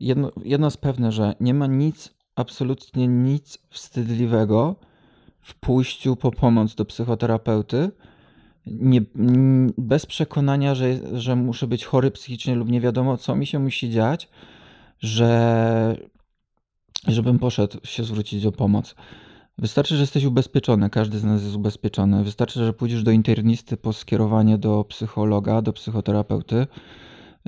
jedno, 0.00 0.32
jedno 0.44 0.66
jest 0.66 0.80
pewne, 0.80 1.12
że 1.12 1.34
nie 1.40 1.54
ma 1.54 1.66
nic, 1.66 2.14
absolutnie 2.36 3.08
nic 3.08 3.58
wstydliwego 3.70 4.76
w 5.40 5.54
pójściu 5.54 6.16
po 6.16 6.30
pomoc 6.30 6.74
do 6.74 6.84
psychoterapeuty, 6.84 7.90
nie, 8.70 9.00
bez 9.78 10.06
przekonania, 10.06 10.74
że, 10.74 11.18
że 11.18 11.36
muszę 11.36 11.66
być 11.66 11.84
chory 11.84 12.10
psychicznie 12.10 12.54
lub 12.54 12.70
nie 12.70 12.80
wiadomo, 12.80 13.16
co 13.16 13.36
mi 13.36 13.46
się 13.46 13.58
musi 13.58 13.90
dziać, 13.90 14.28
że 15.00 15.96
żebym 17.06 17.38
poszedł 17.38 17.78
się 17.84 18.04
zwrócić 18.04 18.46
o 18.46 18.52
pomoc. 18.52 18.94
Wystarczy, 19.58 19.94
że 19.94 20.00
jesteś 20.00 20.24
ubezpieczony, 20.24 20.90
każdy 20.90 21.18
z 21.18 21.24
nas 21.24 21.42
jest 21.42 21.56
ubezpieczony. 21.56 22.24
Wystarczy, 22.24 22.64
że 22.64 22.72
pójdziesz 22.72 23.02
do 23.02 23.10
internisty 23.10 23.76
po 23.76 23.92
skierowanie 23.92 24.58
do 24.58 24.84
psychologa, 24.84 25.62
do 25.62 25.72
psychoterapeuty, 25.72 26.66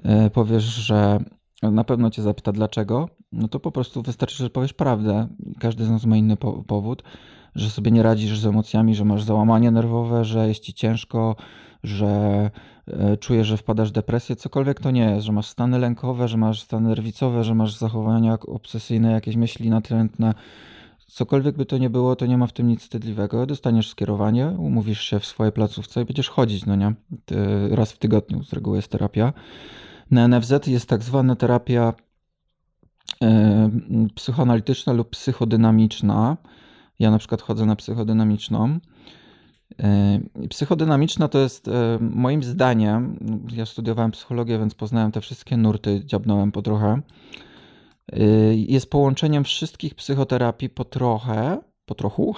e, 0.03 0.31
powiesz, 0.31 0.65
że 0.65 1.19
na 1.63 1.85
pewno 1.85 2.11
cię 2.11 2.23
zapyta 2.23 2.53
dlaczego, 2.53 3.09
no 3.33 3.49
to 3.49 3.61
po 3.61 3.73
prostu 3.73 4.03
wystarczy, 4.03 4.37
że 4.37 4.51
powiesz 4.51 4.73
prawdę. 4.73 5.29
Każdy 5.59 5.85
z 5.85 5.91
nas 5.91 6.05
ma 6.05 6.17
inny 6.17 6.37
powód 6.67 7.03
że 7.55 7.71
sobie 7.71 7.91
nie 7.91 8.03
radzisz 8.03 8.39
z 8.39 8.47
emocjami, 8.47 8.95
że 8.95 9.05
masz 9.05 9.23
załamanie 9.23 9.71
nerwowe, 9.71 10.25
że 10.25 10.49
jest 10.49 10.61
ci 10.61 10.75
ciężko, 10.75 11.37
że 11.83 12.51
e, 12.87 13.17
czujesz, 13.17 13.47
że 13.47 13.57
wpadasz 13.57 13.89
w 13.89 13.93
depresję, 13.93 14.37
cokolwiek 14.37 14.81
to 14.81 14.91
nie 14.91 15.11
jest, 15.11 15.27
że 15.27 15.33
masz 15.33 15.47
stany 15.47 15.79
lękowe, 15.79 16.29
że 16.29 16.37
masz 16.37 16.63
stany 16.63 16.89
nerwicowe, 16.89 17.45
że 17.45 17.55
masz 17.55 17.77
zachowania 17.77 18.39
obsesyjne, 18.41 19.13
jakieś 19.13 19.37
myśli 19.37 19.71
natrętne. 19.71 20.35
Cokolwiek 21.07 21.57
by 21.57 21.67
to 21.67 21.79
nie 21.79 21.91
było, 21.91 22.17
to 22.17 22.27
nie 22.27 22.39
ma 22.39 22.47
w 22.47 22.53
tym 22.53 22.69
nic 22.69 22.81
wstydliwego. 22.81 23.47
Dostaniesz 23.47 23.89
skierowanie, 23.89 24.47
umówisz 24.47 25.01
się 25.01 25.21
w 25.21 25.27
swojej 25.27 25.53
placówce 25.53 26.03
i 26.03 26.05
będziesz 26.05 26.29
chodzić, 26.29 26.67
no 26.67 26.77
nie? 26.77 26.95
Raz 27.71 27.93
w 27.93 27.99
tygodniu 27.99 28.45
z 28.45 28.53
reguły 28.53 28.77
jest 28.77 28.89
terapia. 28.89 29.33
Na 30.11 30.29
NFZ 30.29 30.67
jest 30.67 30.89
tak 30.89 31.03
zwana 31.03 31.37
terapia 31.37 31.95
e, 33.23 33.71
psychoanalityczna 34.15 34.93
lub 34.93 35.11
psychodynamiczna. 35.11 36.37
Ja 37.01 37.11
na 37.11 37.19
przykład 37.19 37.43
chodzę 37.43 37.67
na 37.67 37.77
psychodynamiczną. 37.77 38.79
E, 39.83 40.21
Psychodynamiczna 40.51 41.29
to 41.29 41.39
jest 41.39 41.69
e, 41.69 41.99
moim 42.01 42.43
zdaniem, 42.43 43.19
ja 43.53 43.67
studiowałem 43.67 44.11
psychologię, 44.11 44.59
więc 44.59 44.75
poznałem 44.75 45.13
te 45.13 45.21
wszystkie 45.21 45.57
nurty, 45.57 46.03
dziabnąłem 46.05 46.53
po 46.53 46.63
trochę. 46.63 47.01
E, 48.13 48.21
jest 48.55 48.91
połączeniem 48.91 49.45
wszystkich 49.45 49.95
psychoterapii 49.95 50.71
po 50.71 50.85
trochę, 50.85 51.59
po 51.87 51.95
trochu 51.95 52.35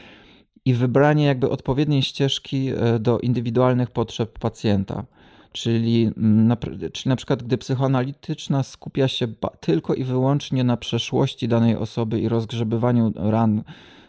i 0.64 0.74
wybranie 0.74 1.24
jakby 1.24 1.50
odpowiedniej 1.50 2.02
ścieżki 2.02 2.70
do 3.00 3.18
indywidualnych 3.18 3.90
potrzeb 3.90 4.38
pacjenta. 4.38 5.04
Czyli 5.52 6.10
na, 6.16 6.56
czyli 6.92 7.08
na 7.08 7.16
przykład, 7.16 7.42
gdy 7.42 7.58
psychoanalityczna 7.58 8.62
skupia 8.62 9.08
się 9.08 9.26
tylko 9.60 9.94
i 9.94 10.04
wyłącznie 10.04 10.64
na 10.64 10.76
przeszłości 10.76 11.48
danej 11.48 11.76
osoby 11.76 12.20
i 12.20 12.28
rozgrzebywaniu 12.28 13.12
ran 13.16 13.62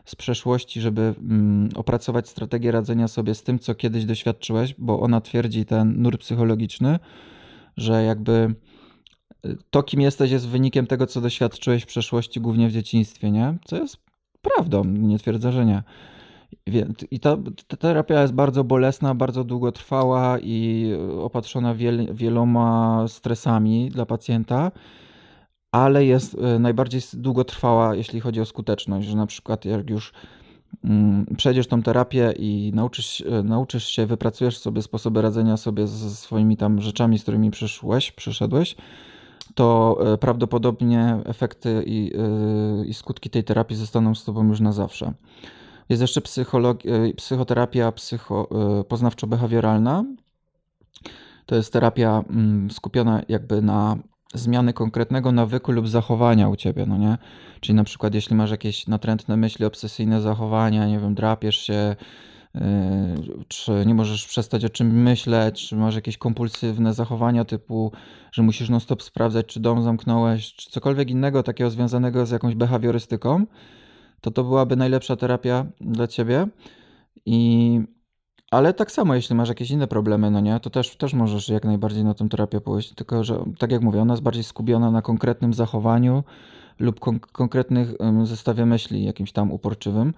z 0.10 0.16
przeszłości, 0.16 0.82
żeby 0.82 1.02
mm, 1.02 1.70
opracować 1.76 2.30
strategię 2.30 2.72
radzenia 2.72 3.08
sobie 3.08 3.36
z 3.36 3.44
tym, 3.44 3.60
co 3.60 3.76
kiedyś 3.76 4.06
doświadczyłeś, 4.06 4.76
bo 4.78 5.00
ona 5.00 5.22
twierdzi 5.22 5.66
ten 5.66 6.02
nurt 6.02 6.22
psychologiczny, 6.22 7.00
że 7.78 8.04
jakby 8.04 8.56
y, 9.46 9.58
to, 9.70 9.84
kim 9.84 10.02
jesteś, 10.02 10.32
jest 10.32 10.48
wynikiem 10.48 10.88
tego, 10.88 11.08
co 11.08 11.22
doświadczyłeś 11.22 11.84
w 11.84 11.88
przeszłości, 11.88 12.42
głównie 12.42 12.70
w 12.70 12.72
dzieciństwie, 12.72 13.32
nie? 13.32 13.58
Co 13.66 13.76
jest 13.76 13.98
prawdą, 14.42 14.84
nie 14.84 15.20
twierdzę, 15.20 15.52
że 15.52 15.66
nie. 15.66 15.84
I 17.12 17.20
ta, 17.20 17.38
ta 17.68 17.78
terapia 17.78 18.22
jest 18.22 18.34
bardzo 18.34 18.64
bolesna, 18.64 19.16
bardzo 19.16 19.44
długotrwała 19.44 20.40
i 20.40 20.92
opatrzona 21.22 21.76
wiel, 21.76 22.08
wieloma 22.14 23.06
stresami 23.08 23.90
dla 23.90 24.06
pacjenta 24.06 24.72
ale 25.72 26.06
jest 26.06 26.36
e, 26.36 26.60
najbardziej 26.60 27.02
długotrwała, 27.14 27.96
jeśli 27.96 28.20
chodzi 28.20 28.42
o 28.42 28.46
skuteczność, 28.46 29.08
że 29.08 29.18
na 29.18 29.26
przykład 29.26 29.66
jak 29.66 29.90
już 29.90 30.14
mm, 30.84 31.26
przejdziesz 31.38 31.68
tą 31.68 31.84
terapię 31.84 32.34
i 32.38 32.72
nauczysz, 32.76 33.22
e, 33.22 33.44
nauczysz 33.44 33.86
się, 33.86 34.06
wypracujesz 34.06 34.58
sobie 34.58 34.82
sposoby 34.82 35.22
radzenia 35.22 35.58
sobie 35.58 35.88
ze 35.88 36.10
swoimi 36.10 36.58
tam 36.58 36.82
rzeczami, 36.82 37.20
z 37.20 37.22
którymi 37.22 37.52
przyszłeś, 37.52 38.12
przyszedłeś, 38.12 38.76
to 39.56 39.98
e, 40.14 40.18
prawdopodobnie 40.18 41.18
efekty 41.26 41.84
i, 41.86 42.12
i 42.86 42.94
skutki 42.94 43.30
tej 43.30 43.44
terapii 43.44 43.78
zostaną 43.78 44.16
z 44.16 44.24
tobą 44.24 44.48
już 44.48 44.60
na 44.60 44.72
zawsze. 44.72 45.14
Jest 45.90 46.02
jeszcze 46.02 46.22
psychoterapia 47.16 47.92
psycho, 47.92 48.48
poznawczo-behawioralna. 48.90 50.04
To 51.46 51.56
jest 51.56 51.74
terapia 51.74 52.24
mm, 52.30 52.72
skupiona 52.72 53.22
jakby 53.28 53.62
na 53.62 53.98
zmiany 54.34 54.74
konkretnego 54.74 55.32
nawyku 55.32 55.72
lub 55.72 55.88
zachowania 55.88 56.50
u 56.50 56.56
ciebie, 56.56 56.86
no 56.86 56.98
nie? 56.98 57.18
Czyli 57.60 57.76
na 57.76 57.84
przykład 57.84 58.14
jeśli 58.14 58.36
masz 58.36 58.52
jakieś 58.52 58.88
natrętne 58.88 59.38
myśli, 59.38 59.66
obsesyjne 59.66 60.22
zachowania, 60.22 60.88
nie 60.88 61.00
wiem, 61.00 61.16
drapiesz 61.16 61.58
się, 61.58 61.96
yy, 62.56 62.62
czy 63.48 63.84
nie 63.86 63.94
możesz 63.94 64.28
przestać 64.28 64.66
o 64.66 64.70
czym 64.70 65.04
myśleć, 65.04 65.68
czy 65.68 65.76
masz 65.76 65.96
jakieś 65.96 66.18
kompulsywne 66.18 66.94
zachowania 66.94 67.46
typu, 67.46 67.92
że 68.32 68.44
musisz 68.44 68.70
non 68.70 68.80
stop 68.80 69.04
sprawdzać, 69.04 69.46
czy 69.46 69.60
dom 69.60 69.84
zamknąłeś, 69.84 70.54
czy 70.54 70.70
cokolwiek 70.72 71.10
innego 71.10 71.44
takiego 71.44 71.70
związanego 71.70 72.26
z 72.26 72.32
jakąś 72.32 72.56
behawiorystyką, 72.56 73.46
to 74.22 74.32
to 74.32 74.44
byłaby 74.44 74.76
najlepsza 74.76 75.16
terapia 75.16 75.66
dla 75.82 76.08
ciebie. 76.08 76.48
I 77.26 77.82
ale 78.52 78.74
tak 78.74 78.92
samo, 78.92 79.16
jeśli 79.16 79.36
masz 79.36 79.50
jakieś 79.50 79.72
inne 79.72 79.88
problemy, 79.88 80.32
no 80.32 80.40
nie, 80.40 80.60
to 80.60 80.70
też, 80.70 80.96
też 80.96 81.14
możesz 81.14 81.50
jak 81.50 81.66
najbardziej 81.66 82.04
na 82.04 82.14
tę 82.14 82.30
terapię 82.30 82.62
pójść. 82.62 82.94
Tylko, 82.94 83.24
że 83.24 83.44
tak 83.60 83.72
jak 83.72 83.82
mówię, 83.82 84.02
ona 84.02 84.14
jest 84.14 84.24
bardziej 84.24 84.44
skupiona 84.44 84.92
na 84.92 85.02
konkretnym 85.02 85.54
zachowaniu 85.54 86.24
lub 86.80 87.00
kon 87.00 87.20
konkretnych 87.20 87.94
zestawie 88.24 88.66
myśli, 88.66 89.04
jakimś 89.04 89.32
tam 89.32 89.52
uporczywym. 89.52 90.14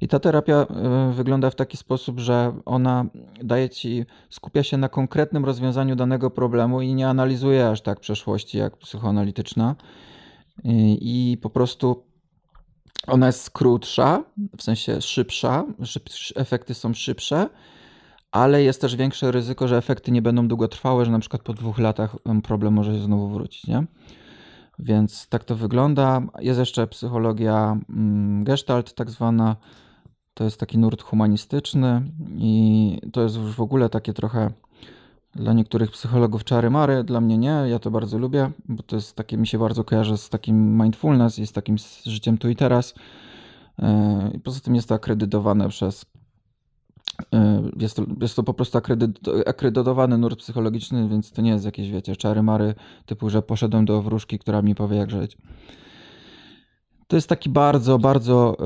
I 0.00 0.08
ta 0.08 0.18
terapia 0.18 0.66
y, 1.10 1.12
wygląda 1.12 1.50
w 1.50 1.54
taki 1.54 1.76
sposób, 1.76 2.20
że 2.20 2.52
ona 2.64 3.04
daje 3.42 3.70
ci, 3.70 4.06
skupia 4.30 4.62
się 4.62 4.76
na 4.76 4.88
konkretnym 4.88 5.44
rozwiązaniu 5.44 5.96
danego 5.96 6.30
problemu 6.30 6.80
i 6.80 6.94
nie 6.94 7.08
analizuje 7.08 7.68
aż 7.68 7.80
tak 7.80 8.00
przeszłości 8.00 8.58
jak 8.58 8.76
psychoanalityczna. 8.76 9.76
I, 10.64 10.98
i 11.32 11.36
po 11.36 11.50
prostu 11.50 12.02
ona 13.06 13.26
jest 13.26 13.50
krótsza, 13.50 14.24
w 14.58 14.62
sensie 14.62 15.00
szybsza, 15.00 15.64
szyb, 15.84 16.08
efekty 16.36 16.74
są 16.74 16.94
szybsze, 16.94 17.48
ale 18.30 18.62
jest 18.62 18.80
też 18.80 18.96
większe 18.96 19.32
ryzyko, 19.32 19.68
że 19.68 19.76
efekty 19.76 20.10
nie 20.10 20.22
będą 20.22 20.48
długotrwałe, 20.48 21.04
że 21.04 21.10
na 21.10 21.18
przykład 21.18 21.42
po 21.42 21.54
dwóch 21.54 21.78
latach 21.78 22.16
problem 22.44 22.74
może 22.74 22.94
się 22.94 23.00
znowu 23.00 23.28
wrócić, 23.28 23.66
nie? 23.66 23.86
Więc 24.78 25.28
tak 25.28 25.44
to 25.44 25.56
wygląda. 25.56 26.22
Jest 26.40 26.58
jeszcze 26.58 26.86
psychologia 26.86 27.78
mm, 27.88 28.44
gestalt, 28.44 28.94
tak 28.94 29.10
zwana. 29.10 29.56
To 30.34 30.44
jest 30.44 30.60
taki 30.60 30.78
nurt 30.78 31.02
humanistyczny 31.02 32.02
i 32.36 32.98
to 33.12 33.22
jest 33.22 33.36
już 33.36 33.54
w 33.54 33.60
ogóle 33.60 33.88
takie 33.88 34.12
trochę 34.12 34.50
dla 35.34 35.52
niektórych 35.52 35.90
psychologów 35.90 36.44
czary 36.44 36.70
mary, 36.70 37.04
dla 37.04 37.20
mnie 37.20 37.38
nie. 37.38 37.64
Ja 37.68 37.78
to 37.78 37.90
bardzo 37.90 38.18
lubię, 38.18 38.50
bo 38.68 38.82
to 38.82 38.96
jest 38.96 39.16
takie, 39.16 39.36
mi 39.36 39.46
się 39.46 39.58
bardzo 39.58 39.84
kojarzy 39.84 40.16
z 40.16 40.28
takim 40.28 40.82
mindfulness 40.82 41.38
i 41.38 41.46
z 41.46 41.52
takim 41.52 41.76
życiem 42.06 42.38
tu 42.38 42.48
i 42.48 42.56
teraz. 42.56 42.94
E, 43.78 44.30
I 44.34 44.40
poza 44.40 44.60
tym 44.60 44.74
jest 44.74 44.88
to 44.88 44.94
akredytowane 44.94 45.68
przez 45.68 46.04
e, 47.34 47.62
jest 47.76 47.96
to, 47.96 48.04
jest 48.20 48.36
to 48.36 48.42
po 48.42 48.54
prostu 48.54 48.78
akredytowany 49.46 50.18
nurt 50.18 50.38
psychologiczny, 50.38 51.08
więc 51.08 51.32
to 51.32 51.42
nie 51.42 51.50
jest 51.50 51.64
jakieś, 51.64 51.90
wiecie, 51.90 52.16
czary 52.16 52.42
mary, 52.42 52.74
typu, 53.06 53.30
że 53.30 53.42
poszedłem 53.42 53.84
do 53.84 54.02
wróżki, 54.02 54.38
która 54.38 54.62
mi 54.62 54.74
powie, 54.74 54.96
jak 54.96 55.10
żyć. 55.10 55.38
To 57.06 57.16
jest 57.16 57.28
taki 57.28 57.50
bardzo, 57.50 57.98
bardzo 57.98 58.56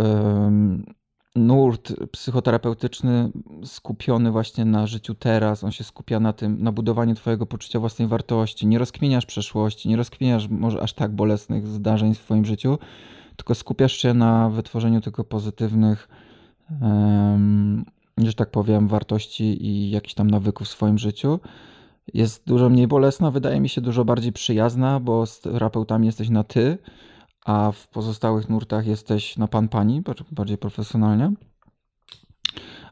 nurt 1.37 1.93
psychoterapeutyczny 2.13 3.31
skupiony 3.65 4.31
właśnie 4.31 4.65
na 4.65 4.87
życiu 4.87 5.15
teraz, 5.15 5.65
on 5.65 5.73
się 5.73 5.85
skupia 5.85 6.21
na 6.21 6.33
tym, 6.33 6.63
na 6.63 6.73
budowaniu 6.73 7.15
twojego 7.15 7.47
poczucia 7.47 7.81
własnej 7.81 8.09
wartości. 8.09 8.67
Nie 8.67 8.79
rozkminiasz 8.79 9.27
przeszłości, 9.27 9.89
nie 9.89 9.97
rozkminiasz 9.97 10.49
może 10.49 10.83
aż 10.83 10.93
tak 10.93 11.15
bolesnych 11.15 11.67
zdarzeń 11.67 12.15
w 12.15 12.19
twoim 12.19 12.45
życiu, 12.45 12.79
tylko 13.37 13.55
skupiasz 13.55 13.93
się 13.93 14.15
na 14.15 14.51
wytworzeniu 14.51 15.01
tylko 15.01 15.25
pozytywnych, 15.25 16.09
um, 16.83 17.85
że 18.19 18.35
tak 18.35 18.51
powiem, 18.51 18.89
wartości 18.89 19.67
i 19.67 19.91
jakichś 19.91 20.15
tam 20.15 20.31
nawyków 20.31 20.67
w 20.67 20.71
swoim 20.71 20.99
życiu. 20.99 21.41
Jest 22.15 22.43
dużo 22.47 22.69
mniej 22.69 22.87
bolesna, 22.87 23.31
wydaje 23.31 23.61
mi 23.61 23.69
się 23.69 23.81
dużo 23.81 24.05
bardziej 24.05 24.33
przyjazna, 24.33 25.01
bo 25.01 25.27
z 25.27 25.41
terapeutami 25.41 26.07
jesteś 26.07 26.29
na 26.29 26.45
ty, 26.45 26.79
a 27.47 27.73
w 27.73 27.89
pozostałych 27.89 28.49
nurtach 28.49 28.87
jesteś 28.87 29.37
na 29.37 29.49
pan 29.49 29.69
pani, 29.69 30.03
bardziej 30.31 30.59
profesjonalnie. 30.59 31.33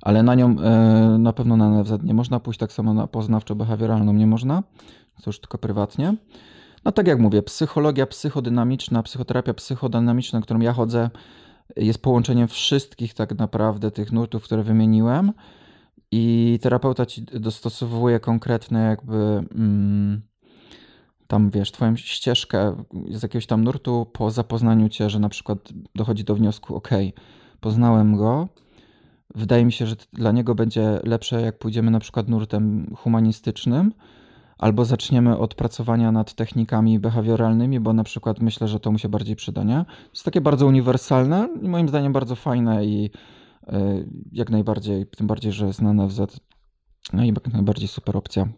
Ale 0.03 0.23
na 0.23 0.35
nią 0.35 0.57
e, 0.61 1.17
na 1.19 1.33
pewno 1.33 1.57
na 1.57 1.69
NFZ 1.69 1.93
nie 2.03 2.15
można 2.15 2.41
pójść, 2.41 2.61
tak 2.61 2.73
samo 2.73 2.95
na 2.95 3.07
poznawczo-behawioralną 3.07 4.15
nie 4.15 4.27
można, 4.27 4.63
to 5.23 5.23
już 5.27 5.41
tylko 5.41 5.59
prywatnie. 5.59 6.17
No 6.85 6.93
tak 6.93 7.07
jak 7.07 7.19
mówię, 7.21 7.43
psychologia 7.43 8.07
psychodynamiczna, 8.07 9.03
psychoterapia 9.03 9.55
psychodynamiczna, 9.55 10.41
którą 10.41 10.61
ja 10.61 10.73
chodzę, 10.73 11.11
jest 11.77 12.03
połączeniem 12.03 12.49
wszystkich 12.49 13.15
tak 13.15 13.39
naprawdę 13.39 13.91
tych 13.91 14.13
nurtów, 14.13 14.45
które 14.45 14.63
wymieniłem 14.63 15.33
i 16.11 16.59
terapeuta 16.63 17.07
ci 17.07 17.23
dostosowuje 17.23 18.21
konkretne 18.21 18.85
jakby 18.85 19.17
mm, 19.55 20.23
tam 21.27 21.51
wiesz, 21.51 21.73
twoją 21.73 21.97
ścieżkę 21.97 22.85
z 23.11 23.23
jakiegoś 23.23 23.47
tam 23.47 23.65
nurtu 23.65 24.07
po 24.13 24.31
zapoznaniu 24.31 24.89
cię, 24.89 25.11
że 25.11 25.19
na 25.19 25.29
przykład 25.29 25.59
dochodzi 25.95 26.25
do 26.25 26.35
wniosku, 26.35 26.77
ok, 26.77 26.89
poznałem 27.61 28.17
go, 28.17 28.49
wydaje 29.35 29.65
mi 29.65 29.73
się, 29.73 29.87
że 29.87 29.97
dla 30.13 30.33
niego 30.33 30.55
będzie 30.55 31.01
lepsze, 31.05 31.43
jak 31.43 31.59
pójdziemy 31.59 31.91
na 31.91 32.01
przykład 32.01 32.29
nurtem 32.29 32.95
humanistycznym, 32.97 33.93
albo 34.59 34.85
zaczniemy 34.85 35.39
od 35.39 35.55
pracowania 35.55 36.13
nad 36.13 36.35
technikami 36.35 36.99
behawioralnymi, 36.99 37.81
bo 37.81 37.93
na 37.93 38.05
przykład 38.05 38.41
myślę, 38.41 38.69
że 38.69 38.81
to 38.81 38.93
mu 38.93 38.99
się 38.99 39.09
bardziej 39.09 39.37
przyda, 39.37 39.63
nie? 39.63 39.85
To 39.85 40.11
jest 40.13 40.25
takie 40.25 40.41
bardzo 40.41 40.67
uniwersalne 40.67 41.49
i 41.63 41.69
moim 41.69 41.89
zdaniem 41.89 42.13
bardzo 42.13 42.37
fajne 42.37 42.87
i 42.87 43.11
y, 43.73 44.09
jak 44.33 44.51
najbardziej, 44.51 45.07
tym 45.07 45.27
bardziej, 45.27 45.53
że 45.53 45.67
jest 45.67 45.83
na 45.83 45.93
NFZ, 45.93 46.21
no 47.13 47.25
i 47.25 47.29
jak 47.29 47.53
najbardziej 47.53 47.89
super 47.89 48.17
opcja. 48.17 48.49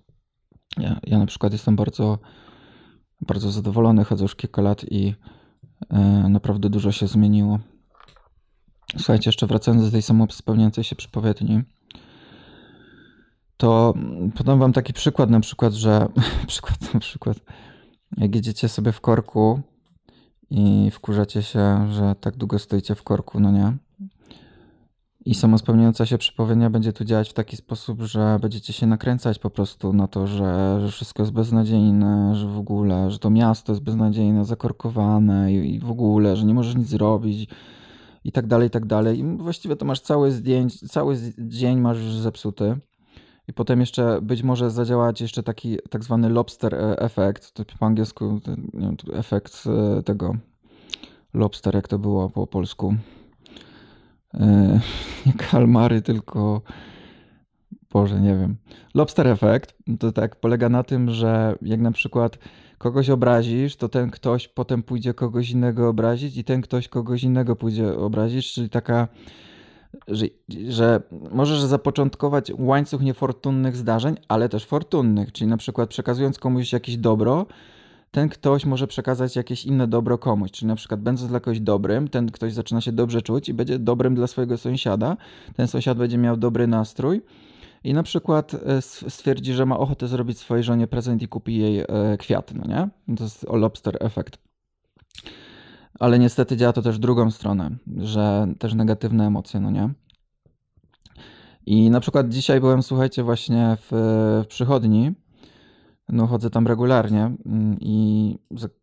Ja, 0.79 1.01
ja 1.07 1.19
na 1.19 1.27
przykład 1.27 1.53
jestem 1.53 1.77
bardzo 1.77 2.19
bardzo 3.21 3.51
zadowolony, 3.51 4.05
chodzę 4.05 4.25
już 4.25 4.35
kilka 4.35 4.63
lat 4.63 4.85
i 4.91 5.15
e, 5.91 5.99
naprawdę 6.29 6.71
dużo 6.71 6.93
się 6.93 7.07
zmieniło. 7.07 7.59
Słuchajcie, 8.97 9.29
jeszcze 9.29 9.47
wracając 9.47 9.85
do 9.85 9.91
tej 9.91 10.03
samospełniającej 10.03 10.85
się 10.85 10.97
przypowiedni, 10.97 11.63
to 13.57 13.95
podam 14.35 14.59
wam 14.59 14.73
taki 14.73 14.93
przykład 14.93 15.31
na 15.31 15.41
przykład, 15.41 15.73
że 15.73 16.09
przykład 16.47 16.95
na 16.95 17.01
przykład 17.01 17.37
jak 18.17 18.35
jedziecie 18.35 18.69
sobie 18.69 18.93
w 18.93 19.01
korku 19.01 19.61
i 20.51 20.91
wkurzacie 20.91 21.43
się, 21.43 21.93
że 21.93 22.15
tak 22.21 22.37
długo 22.37 22.59
stoicie 22.59 22.95
w 22.95 23.03
korku, 23.03 23.41
no 23.41 23.51
nie? 23.51 23.77
I 25.27 25.35
samospełniająca 25.35 26.07
się 26.07 26.19
przypowiednia 26.19 26.71
będzie 26.71 26.93
tu 26.93 27.05
działać 27.05 27.31
w 27.31 27.33
taki 27.33 27.57
sposób, 27.57 28.03
że 28.03 28.39
będziecie 28.43 28.73
się 28.73 28.87
nakręcać 28.87 29.39
po 29.39 29.51
prostu 29.51 29.93
na 29.93 30.09
to, 30.09 30.27
że, 30.27 30.79
że 30.81 30.89
wszystko 30.89 31.23
jest 31.23 31.33
beznadziejne, 31.33 32.35
że 32.35 32.47
w 32.47 32.59
ogóle, 32.59 33.11
że 33.11 33.19
to 33.19 33.31
miasto 33.31 33.73
jest 33.73 33.83
beznadziejne, 33.83 34.45
zakorkowane 34.45 35.53
i, 35.53 35.75
i 35.75 35.81
w 35.81 35.91
ogóle, 35.91 36.37
że 36.37 36.45
nie 36.45 36.55
możesz 36.55 36.77
nic 36.77 36.89
zrobić 36.89 37.51
i 38.25 38.33
tak 38.33 38.47
dalej, 38.47 38.69
i 38.69 38.71
tak 38.71 38.87
dalej. 38.87 39.19
I 39.19 39.37
właściwie 39.37 39.77
to 39.77 39.85
masz 39.85 40.01
cały, 40.01 40.33
zdjęć, 40.33 40.81
cały 40.81 41.17
dzień 41.39 41.81
masz 41.81 41.99
już 41.99 42.15
zepsuty. 42.15 42.79
I 43.49 43.53
potem 43.53 43.81
jeszcze 43.81 44.19
być 44.23 44.43
może 44.43 44.71
zadziałać 44.71 45.21
jeszcze 45.21 45.43
taki 45.43 45.79
tak 45.91 46.05
zwany 46.05 46.29
lobster 46.29 46.75
e, 46.75 46.99
efekt, 46.99 47.53
to 47.53 47.65
po 47.79 47.87
angielsku 47.87 48.41
efekt 49.13 49.65
e, 49.99 50.03
tego 50.03 50.37
lobster, 51.35 51.75
jak 51.75 51.89
to 51.89 51.99
było 51.99 52.31
po 52.31 52.47
polsku 52.47 52.95
E, 54.41 54.81
nie 55.27 55.33
kalmary, 55.33 56.03
tylko 56.03 56.63
Boże, 57.93 58.21
nie 58.21 58.37
wiem. 58.37 58.57
Lobster 58.95 59.29
Effect 59.29 59.75
to 59.99 60.13
tak 60.13 60.37
polega 60.37 60.69
na 60.69 60.83
tym, 60.83 61.11
że 61.11 61.57
jak 61.63 61.81
na 61.81 61.93
przykład 61.93 62.39
kogoś 62.79 63.11
obrazisz, 63.11 63.77
to 63.77 63.89
ten 63.89 64.11
ktoś 64.11 64.49
potem 64.49 64.83
pójdzie 64.83 65.15
kogoś 65.15 65.51
innego 65.51 65.89
obrazić 65.89 66.37
i 66.37 66.45
ten 66.45 66.63
ktoś 66.63 66.89
kogoś 66.89 67.23
innego 67.23 67.57
pójdzie 67.57 67.99
obrazić, 67.99 68.53
czyli 68.53 68.71
taka, 68.71 69.09
że, 70.09 70.27
że 70.69 71.01
możesz 71.31 71.61
zapoczątkować 71.61 72.53
łańcuch 72.59 73.03
niefortunnych 73.03 73.77
zdarzeń, 73.77 74.17
ale 74.29 74.49
też 74.49 74.65
fortunnych, 74.65 75.33
czyli 75.33 75.51
na 75.51 75.57
przykład 75.57 75.89
przekazując 75.91 76.39
komuś 76.39 76.73
jakieś 76.73 76.97
dobro, 76.97 77.47
ten 78.11 78.29
ktoś 78.29 78.65
może 78.65 78.87
przekazać 78.87 79.37
jakieś 79.37 79.65
inne 79.65 79.87
dobro 79.87 80.19
komuś. 80.19 80.51
Czyli 80.51 80.67
na 80.67 80.77
przykład 80.77 81.01
będąc 81.01 81.29
dla 81.29 81.41
kogoś 81.41 81.61
dobrym, 81.61 82.09
ten 82.09 82.31
ktoś 82.31 82.53
zaczyna 82.53 82.81
się 82.81 82.93
dobrze 82.93 83.23
czuć 83.23 83.49
i 83.49 83.55
będzie 83.55 83.79
dobrym 83.79 84.15
dla 84.15 84.27
swojego 84.27 84.59
sąsiada. 84.59 85.17
Ten 85.57 85.69
sąsiad 85.69 85.99
będzie 85.99 86.19
miał 86.19 86.37
dobry 86.37 86.67
nastrój 86.67 87.23
i 87.85 87.95
na 87.95 88.03
przykład 88.03 88.55
e, 88.55 88.83
stwierdzi, 88.83 89.55
że 89.55 89.67
ma 89.67 89.79
ochotę 89.79 90.09
zrobić 90.09 90.39
swojej 90.39 90.65
żonie 90.65 90.87
prezent 90.87 91.23
i 91.23 91.29
kupi 91.29 91.57
jej 91.57 91.81
e, 91.81 91.87
kwiaty, 92.19 92.55
no 92.55 92.65
nie? 92.67 93.17
To 93.17 93.25
jest 93.25 93.47
lobster 93.53 93.97
efekt. 94.01 94.39
Ale 96.01 96.19
niestety 96.19 96.57
działa 96.57 96.73
to 96.73 96.83
też 96.83 96.99
drugą 96.99 97.31
stronę, 97.31 97.77
że 97.97 98.47
też 98.59 98.75
negatywne 98.75 99.27
emocje, 99.27 99.61
no 99.61 99.71
nie? 99.71 99.91
I 101.67 101.91
na 101.91 102.01
przykład 102.01 102.29
dzisiaj 102.29 102.61
byłem, 102.61 102.83
słuchajcie, 102.83 103.23
właśnie 103.23 103.77
w, 103.81 103.89
w 104.45 104.47
przychodni 104.47 105.13
no, 106.09 106.27
chodzę 106.27 106.51
tam 106.51 106.67
regularnie 106.67 107.33
mm, 107.47 107.77
i 107.81 108.39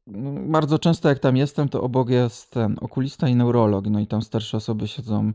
no, 0.07 0.31
bardzo 0.47 0.79
często 0.79 1.09
jak 1.09 1.19
tam 1.19 1.37
jestem, 1.37 1.69
to 1.69 1.81
obok 1.81 2.09
jest 2.09 2.51
ten 2.51 2.75
okulista 2.81 3.27
i 3.27 3.35
neurolog, 3.35 3.87
no 3.87 3.99
i 3.99 4.07
tam 4.07 4.21
starsze 4.21 4.57
osoby 4.57 4.87
siedzą 4.87 5.33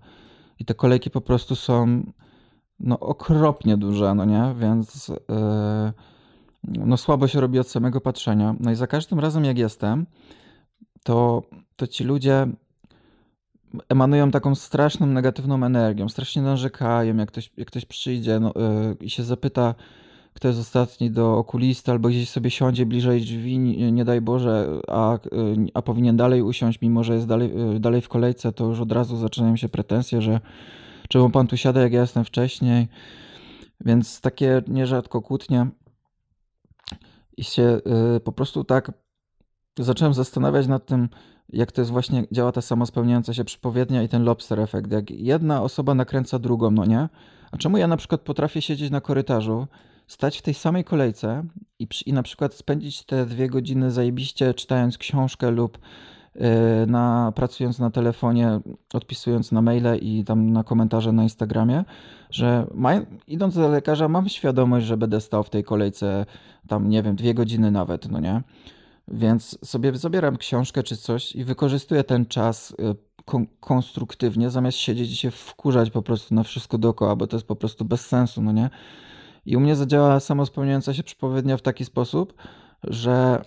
i 0.59 0.65
te 0.65 0.75
kolejki 0.75 1.11
po 1.11 1.21
prostu 1.21 1.57
są 1.57 2.03
no 2.81 3.01
okropnie 3.01 3.77
duże, 3.77 4.15
no 4.15 4.25
nie, 4.25 4.55
więc 4.59 5.09
yy, 5.09 5.15
no 6.65 6.97
słabo 6.97 7.29
się 7.29 7.41
robi 7.41 7.59
od 7.59 7.69
samego 7.69 8.01
patrzenia. 8.01 8.55
No 8.61 8.71
i 8.71 8.75
za 8.75 8.87
każdym 8.87 9.19
razem 9.21 9.45
jak 9.45 9.59
jestem, 9.59 10.07
to, 11.05 11.43
to 11.77 11.87
ci 11.87 12.05
ludzie 12.05 12.47
emanują 13.89 14.31
taką 14.31 14.55
straszną 14.55 15.07
negatywną 15.07 15.65
energią, 15.65 16.09
strasznie 16.09 16.43
narzekają, 16.43 17.17
jak 17.17 17.29
ktoś, 17.29 17.53
jak 17.57 17.69
ktoś 17.69 17.85
przyjdzie 17.85 18.41
no, 18.41 18.53
yy, 18.57 18.97
i 19.01 19.11
się 19.11 19.23
zapyta, 19.23 19.75
kto 20.39 20.49
jest 20.49 20.61
ostatni 20.61 21.11
do 21.11 21.37
okulisty, 21.37 21.91
albo 21.91 22.09
gdzieś 22.09 22.31
sobie 22.31 22.51
siądzie 22.51 22.87
bliżej 22.87 23.21
drzwi, 23.21 23.59
nie 23.93 24.05
daj 24.05 24.21
Boże, 24.21 24.81
a, 24.89 25.19
a 25.75 25.83
powinien 25.83 26.17
dalej 26.17 26.43
usiąść, 26.43 26.81
mimo 26.81 27.05
że 27.05 27.15
jest 27.15 27.27
dalej, 27.27 27.53
dalej 27.81 28.01
w 28.01 28.09
kolejce, 28.09 28.53
to 28.53 28.65
już 28.65 28.81
od 28.81 28.93
razu 28.93 29.17
zaczynają 29.17 29.57
się 29.57 29.69
pretensje, 29.69 30.23
że 30.23 30.41
czemu 31.09 31.31
pan 31.31 31.47
tu 31.47 31.57
siada, 31.57 31.81
jak 31.81 31.93
ja 31.93 32.01
jestem 32.01 32.25
wcześniej. 32.25 32.89
Więc 33.81 34.21
takie 34.21 34.63
nierzadko 34.69 35.23
kłótnie. 35.23 35.67
I 37.37 37.45
się 37.45 37.81
y, 38.17 38.21
po 38.21 38.33
prostu 38.33 38.65
tak 38.65 38.93
zacząłem 39.79 40.15
zastanawiać 40.15 40.67
nad 40.67 40.87
tym, 40.87 41.09
jak 41.49 41.73
to 41.73 41.81
jest 41.81 41.91
właśnie, 41.91 42.25
działa 42.33 42.53
ta 42.53 42.61
sama 42.61 42.87
spełniająca 42.87 43.35
się 43.35 43.45
przypowiednia 43.45 44.03
i 44.03 44.09
ten 44.09 44.25
lobster 44.25 44.61
efekt. 44.61 44.93
Jak 44.93 45.11
jedna 45.11 45.63
osoba 45.63 45.95
nakręca 45.95 46.39
drugą, 46.39 46.71
no 46.71 46.85
nie? 46.85 47.09
A 47.53 47.57
czemu 47.57 47.77
ja 47.77 47.87
na 47.87 47.97
przykład 47.97 48.21
potrafię 48.21 48.63
siedzieć 48.63 48.91
na 48.91 49.01
korytarzu 49.01 49.67
stać 50.09 50.39
w 50.39 50.43
tej 50.43 50.55
samej 50.55 50.85
kolejce 50.85 51.45
i, 51.79 51.89
i 52.07 52.13
na 52.13 52.23
przykład 52.23 52.55
spędzić 52.55 53.05
te 53.05 53.27
dwie 53.27 53.49
godziny 53.49 53.91
zajebiście 53.91 54.55
czytając 54.55 54.99
książkę 54.99 55.51
lub 55.51 55.79
yy, 56.35 56.41
na, 56.87 57.33
pracując 57.35 57.79
na 57.79 57.91
telefonie, 57.91 58.61
odpisując 58.95 59.53
na 59.53 59.63
maile 59.63 59.99
i 60.01 60.25
tam 60.25 60.53
na 60.53 60.65
komentarze 60.65 61.13
na 61.13 61.23
Instagramie, 61.23 61.85
że 62.31 62.67
maj, 62.75 63.07
idąc 63.27 63.55
do 63.55 63.69
lekarza 63.69 64.09
mam 64.09 64.29
świadomość, 64.29 64.87
że 64.87 64.97
będę 64.97 65.21
stał 65.21 65.45
w 65.45 65.51
tej 65.51 65.65
kolejce 65.65 66.27
tam, 66.69 66.89
nie 66.89 67.03
wiem, 67.03 67.17
dwie 67.17 67.35
godziny 67.35 67.71
nawet, 67.71 68.11
no 68.11 68.21
nie? 68.21 68.43
Więc 69.09 69.59
sobie 69.65 69.97
zabieram 69.97 70.37
książkę 70.37 70.83
czy 70.83 70.97
coś 70.97 71.37
i 71.37 71.45
wykorzystuję 71.45 72.05
ten 72.05 72.27
czas 72.27 72.71
y, 72.71 72.75
kon 73.25 73.47
konstruktywnie, 73.61 74.51
zamiast 74.51 74.79
siedzieć 74.79 75.13
i 75.13 75.17
się 75.17 75.31
wkurzać 75.31 75.91
po 75.91 76.03
prostu 76.03 76.35
na 76.35 76.43
wszystko 76.43 76.79
dookoła, 76.79 77.17
bo 77.17 77.27
to 77.27 77.37
jest 77.37 77.47
po 77.47 77.57
prostu 77.57 77.85
bez 77.85 78.07
sensu, 78.07 78.43
no 78.43 78.53
nie? 78.53 78.71
I 79.49 79.57
u 79.57 79.61
mnie 79.61 79.77
zadziała 79.77 80.21
samospełniająca 80.21 80.95
się 80.95 81.03
przepowiednia 81.03 81.57
w 81.57 81.63
taki 81.63 81.85
sposób, 81.85 82.35
że 82.85 83.45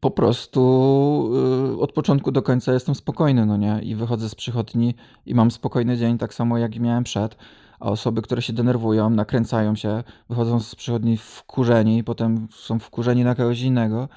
po 0.00 0.10
prostu 0.10 0.60
y, 1.74 1.80
od 1.80 1.92
początku 1.92 2.32
do 2.32 2.42
końca 2.42 2.72
jestem 2.72 2.94
spokojny, 2.94 3.46
no 3.46 3.56
nie? 3.56 3.80
I 3.82 3.94
wychodzę 3.94 4.28
z 4.28 4.34
przychodni 4.34 4.94
i 5.26 5.34
mam 5.34 5.50
spokojny 5.50 5.96
dzień, 5.96 6.18
tak 6.18 6.34
samo 6.34 6.58
jak 6.58 6.78
miałem 6.78 7.04
przed. 7.04 7.36
A 7.80 7.90
osoby, 7.90 8.22
które 8.22 8.42
się 8.42 8.52
denerwują, 8.52 9.10
nakręcają 9.10 9.76
się, 9.76 10.02
wychodzą 10.28 10.60
z 10.60 10.74
przychodni 10.74 11.16
wkurzeni, 11.16 12.04
potem 12.04 12.48
są 12.54 12.78
wkurzeni 12.78 13.24
na 13.24 13.34
kogoś 13.34 13.60
innego 13.60 14.08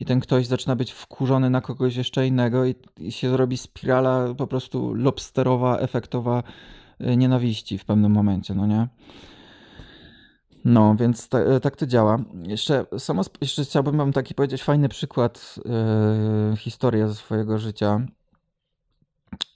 i 0.00 0.04
ten 0.04 0.20
ktoś 0.20 0.46
zaczyna 0.46 0.76
być 0.76 0.92
wkurzony 0.92 1.50
na 1.50 1.60
kogoś 1.60 1.96
jeszcze 1.96 2.26
innego 2.26 2.66
i, 2.66 2.74
i 2.98 3.12
się 3.12 3.36
robi 3.36 3.56
spirala 3.56 4.34
po 4.34 4.46
prostu 4.46 4.94
lobsterowa, 4.94 5.78
efektowa 5.78 6.42
y, 7.00 7.16
nienawiści 7.16 7.78
w 7.78 7.84
pewnym 7.84 8.12
momencie, 8.12 8.54
no 8.54 8.66
nie? 8.66 8.88
No, 10.66 10.96
więc 10.96 11.28
ta, 11.28 11.40
y, 11.40 11.60
tak 11.60 11.76
to 11.76 11.86
działa. 11.86 12.18
Jeszcze, 12.42 12.86
samo, 12.98 13.22
jeszcze 13.40 13.64
chciałbym 13.64 13.96
wam 13.96 14.12
taki 14.12 14.34
powiedzieć 14.34 14.62
fajny 14.62 14.88
przykład, 14.88 15.54
yy, 16.50 16.56
historię 16.56 17.08
ze 17.08 17.14
swojego 17.14 17.58
życia, 17.58 18.06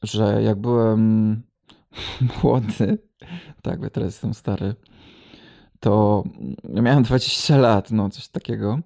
że 0.03 0.43
jak 0.43 0.59
byłem 0.59 1.43
młody, 2.43 2.99
tak, 3.63 3.81
bo 3.81 3.91
teraz 3.91 4.07
jestem 4.07 4.35
stary, 4.35 4.75
to 5.81 6.25
miałem 6.65 7.03
20 7.03 7.57
lat, 7.57 7.91
no 7.91 8.11
coś 8.11 8.29
takiego. 8.29 8.79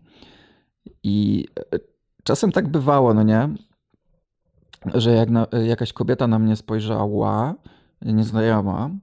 I 1.03 1.47
e, 1.75 1.79
czasem 2.23 2.53
tak 2.53 2.69
bywało, 2.69 3.15
no 3.15 3.23
nie? 3.23 3.49
Że 4.95 5.13
jak 5.13 5.31
na, 5.31 5.47
jakaś 5.67 5.93
kobieta 5.93 6.27
na 6.27 6.39
mnie 6.39 6.57
spojrzała, 6.57 7.55
nieznajoma, 8.03 8.87
e, 8.87 8.99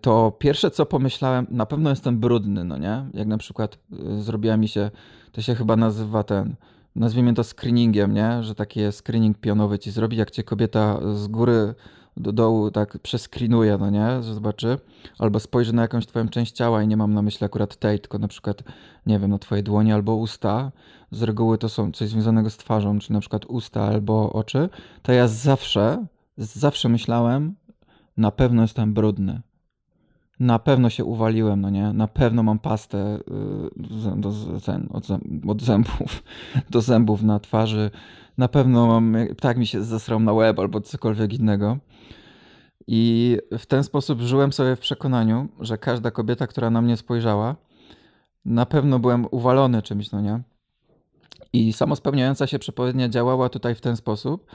to 0.00 0.32
pierwsze 0.38 0.70
co 0.70 0.86
pomyślałem, 0.86 1.46
na 1.50 1.66
pewno 1.66 1.90
jestem 1.90 2.18
brudny, 2.20 2.64
no 2.64 2.78
nie? 2.78 3.04
Jak 3.14 3.28
na 3.28 3.38
przykład 3.38 3.78
e, 3.92 4.22
zrobiła 4.22 4.56
mi 4.56 4.68
się, 4.68 4.90
to 5.32 5.42
się 5.42 5.54
chyba 5.54 5.76
nazywa 5.76 6.22
ten, 6.22 6.54
nazwijmy 6.96 7.34
to 7.34 7.44
screeningiem, 7.44 8.14
nie? 8.14 8.42
Że 8.42 8.54
taki 8.54 8.80
screening 8.92 9.38
pionowy 9.38 9.78
ci 9.78 9.90
zrobi, 9.90 10.16
jak 10.16 10.30
cię 10.30 10.42
kobieta 10.42 11.00
z 11.14 11.26
góry 11.26 11.74
do 12.16 12.32
dołu 12.32 12.70
tak 12.70 12.98
przeskrinuje, 12.98 13.78
no 13.78 13.90
nie, 13.90 14.22
że 14.22 14.34
zobaczy, 14.34 14.78
albo 15.18 15.40
spojrzy 15.40 15.72
na 15.72 15.82
jakąś 15.82 16.06
twoją 16.06 16.28
część 16.28 16.52
ciała 16.52 16.82
i 16.82 16.88
nie 16.88 16.96
mam 16.96 17.14
na 17.14 17.22
myśli 17.22 17.44
akurat 17.44 17.76
tej, 17.76 18.00
tylko 18.00 18.18
na 18.18 18.28
przykład, 18.28 18.62
nie 19.06 19.18
wiem, 19.18 19.30
na 19.30 19.38
twoje 19.38 19.62
dłonie 19.62 19.94
albo 19.94 20.16
usta, 20.16 20.72
z 21.10 21.22
reguły 21.22 21.58
to 21.58 21.68
są 21.68 21.92
coś 21.92 22.08
związanego 22.08 22.50
z 22.50 22.56
twarzą, 22.56 22.98
czy 22.98 23.12
na 23.12 23.20
przykład 23.20 23.46
usta 23.46 23.82
albo 23.82 24.32
oczy, 24.32 24.68
to 25.02 25.12
ja 25.12 25.28
zawsze, 25.28 26.06
zawsze 26.36 26.88
myślałem, 26.88 27.54
na 28.16 28.30
pewno 28.30 28.62
jestem 28.62 28.94
brudny. 28.94 29.40
Na 30.40 30.58
pewno 30.58 30.90
się 30.90 31.04
uwaliłem, 31.04 31.60
no 31.60 31.70
nie? 31.70 31.92
Na 31.92 32.08
pewno 32.08 32.42
mam 32.42 32.58
pastę 32.58 33.16
y, 33.16 34.16
do, 34.16 34.32
od, 34.92 35.06
od 35.48 35.62
zębów, 35.62 36.22
do 36.70 36.80
zębów 36.80 37.22
na 37.22 37.40
twarzy. 37.40 37.90
Na 38.38 38.48
pewno 38.48 38.86
mam, 38.86 39.16
tak 39.40 39.58
mi 39.58 39.66
się 39.66 39.84
zasrał 39.84 40.20
na 40.20 40.32
łeb 40.32 40.58
albo 40.58 40.80
cokolwiek 40.80 41.32
innego. 41.32 41.78
I 42.86 43.36
w 43.58 43.66
ten 43.66 43.84
sposób 43.84 44.20
żyłem 44.20 44.52
sobie 44.52 44.76
w 44.76 44.80
przekonaniu, 44.80 45.48
że 45.60 45.78
każda 45.78 46.10
kobieta, 46.10 46.46
która 46.46 46.70
na 46.70 46.82
mnie 46.82 46.96
spojrzała, 46.96 47.56
na 48.44 48.66
pewno 48.66 48.98
byłem 48.98 49.26
uwalony 49.30 49.82
czymś, 49.82 50.12
no 50.12 50.20
nie? 50.20 50.40
I 51.52 51.72
samo 51.72 51.96
spełniająca 51.96 52.46
się 52.46 52.58
przepowiednia 52.58 53.08
działała 53.08 53.48
tutaj 53.48 53.74
w 53.74 53.80
ten 53.80 53.96
sposób, 53.96 54.46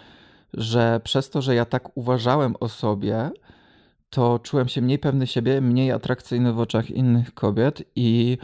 że 0.54 1.02
przez 1.04 1.30
to, 1.30 1.42
że 1.42 1.56
ja 1.56 1.66
tak 1.66 1.98
uważałem 1.98 2.56
o 2.60 2.70
sobie, 2.70 3.32
to 4.16 4.40
czułem 4.40 4.68
się 4.68 4.82
mniej 4.82 5.00
pewny 5.00 5.28
siebie, 5.28 5.62
mniej 5.62 5.92
atrakcyjny 5.92 6.54
w 6.54 6.60
oczach 6.60 6.90
innych 6.90 7.34
kobiet 7.34 7.84
i 7.96 8.38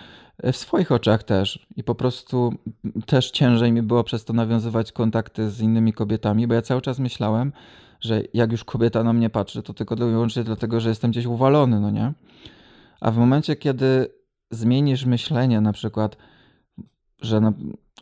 w 0.43 0.55
swoich 0.55 0.91
oczach 0.91 1.23
też. 1.23 1.67
I 1.75 1.83
po 1.83 1.95
prostu 1.95 2.53
też 3.05 3.31
ciężej 3.31 3.71
mi 3.71 3.81
było 3.81 4.03
przez 4.03 4.25
to 4.25 4.33
nawiązywać 4.33 4.91
kontakty 4.91 5.49
z 5.49 5.61
innymi 5.61 5.93
kobietami, 5.93 6.47
bo 6.47 6.53
ja 6.53 6.61
cały 6.61 6.81
czas 6.81 6.99
myślałem, 6.99 7.53
że 7.99 8.21
jak 8.33 8.51
już 8.51 8.63
kobieta 8.63 9.03
na 9.03 9.13
mnie 9.13 9.29
patrzy, 9.29 9.63
to 9.63 9.73
tylko 9.73 9.95
wyłącznie 9.95 10.43
dlatego, 10.43 10.79
że 10.79 10.89
jestem 10.89 11.11
gdzieś 11.11 11.25
uwalony, 11.25 11.79
no 11.79 11.91
nie? 11.91 12.13
A 13.01 13.11
w 13.11 13.17
momencie, 13.17 13.55
kiedy 13.55 14.07
zmienisz 14.49 15.05
myślenie, 15.05 15.61
na 15.61 15.73
przykład, 15.73 16.17
że 17.21 17.41
na, 17.41 17.53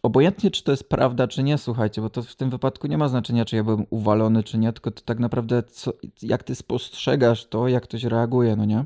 obojętnie 0.04 0.52
czy 0.52 0.64
to 0.64 0.72
jest 0.72 0.90
prawda, 0.90 1.28
czy 1.28 1.44
nie, 1.44 1.58
słuchajcie, 1.58 2.02
bo 2.02 2.10
to 2.10 2.24
w 2.24 2.36
tym 2.36 2.50
wypadku 2.50 2.88
nie 2.88 2.98
ma 2.98 3.08
znaczenia, 3.08 3.46
czy 3.46 3.56
ja 3.56 3.64
byłem 3.64 3.86
uwalony, 3.90 4.44
czy 4.44 4.58
nie, 4.58 4.74
tylko 4.74 4.92
to 4.92 5.02
tak 5.02 5.20
naprawdę, 5.20 5.64
co, 5.64 5.94
jak 6.22 6.44
ty 6.44 6.56
spostrzegasz 6.56 7.46
to, 7.46 7.68
jak 7.68 7.84
ktoś 7.84 8.04
reaguje, 8.04 8.56
no 8.56 8.66
nie? 8.66 8.86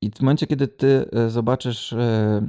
I 0.00 0.10
w 0.10 0.20
momencie, 0.20 0.46
kiedy 0.46 0.68
ty 0.68 1.06
e, 1.12 1.30
zobaczysz, 1.30 1.92
e, 1.92 2.48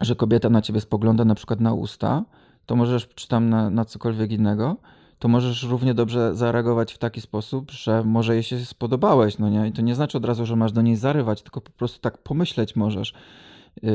że 0.00 0.16
kobieta 0.16 0.50
na 0.50 0.62
ciebie 0.62 0.80
spogląda 0.80 1.24
na 1.24 1.34
przykład 1.34 1.60
na 1.60 1.74
usta, 1.74 2.24
to 2.66 2.76
możesz, 2.76 3.08
czy 3.08 3.28
tam 3.28 3.48
na, 3.48 3.70
na 3.70 3.84
cokolwiek 3.84 4.32
innego, 4.32 4.76
to 5.18 5.28
możesz 5.28 5.62
równie 5.62 5.94
dobrze 5.94 6.34
zareagować 6.34 6.92
w 6.92 6.98
taki 6.98 7.20
sposób, 7.20 7.70
że 7.70 8.04
może 8.04 8.34
jej 8.34 8.42
się 8.42 8.64
spodobałeś, 8.64 9.38
no 9.38 9.48
nie? 9.48 9.68
I 9.68 9.72
to 9.72 9.82
nie 9.82 9.94
znaczy 9.94 10.18
od 10.18 10.24
razu, 10.24 10.46
że 10.46 10.56
masz 10.56 10.72
do 10.72 10.82
niej 10.82 10.96
zarywać, 10.96 11.42
tylko 11.42 11.60
po 11.60 11.70
prostu 11.70 12.00
tak 12.00 12.18
pomyśleć 12.18 12.76
możesz, 12.76 13.14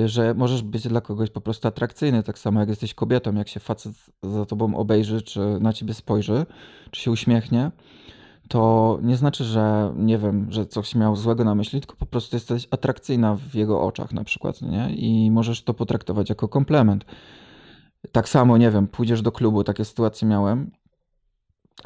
że 0.05 0.33
możesz 0.33 0.61
być 0.61 0.87
dla 0.87 1.01
kogoś 1.01 1.29
po 1.29 1.41
prostu 1.41 1.67
atrakcyjny, 1.67 2.23
tak 2.23 2.39
samo 2.39 2.59
jak 2.59 2.69
jesteś 2.69 2.93
kobietą, 2.93 3.35
jak 3.35 3.49
się 3.49 3.59
facet 3.59 3.93
za 4.23 4.45
tobą 4.45 4.75
obejrzy, 4.75 5.21
czy 5.21 5.39
na 5.39 5.73
ciebie 5.73 5.93
spojrzy, 5.93 6.45
czy 6.91 7.01
się 7.01 7.11
uśmiechnie, 7.11 7.71
to 8.47 8.99
nie 9.01 9.17
znaczy, 9.17 9.43
że 9.43 9.93
nie 9.97 10.17
wiem, 10.17 10.47
że 10.49 10.65
coś 10.65 10.95
miał 10.95 11.15
złego 11.15 11.43
na 11.43 11.55
myśli, 11.55 11.79
tylko 11.79 11.95
po 11.95 12.05
prostu 12.05 12.35
jesteś 12.35 12.67
atrakcyjna 12.71 13.35
w 13.35 13.55
jego 13.55 13.81
oczach 13.81 14.13
na 14.13 14.23
przykład, 14.23 14.61
nie? 14.61 14.95
I 14.95 15.31
możesz 15.31 15.63
to 15.63 15.73
potraktować 15.73 16.29
jako 16.29 16.47
komplement. 16.47 17.05
Tak 18.11 18.29
samo, 18.29 18.57
nie 18.57 18.71
wiem, 18.71 18.87
pójdziesz 18.87 19.21
do 19.21 19.31
klubu, 19.31 19.63
takie 19.63 19.85
sytuacje 19.85 20.27
miałem 20.27 20.71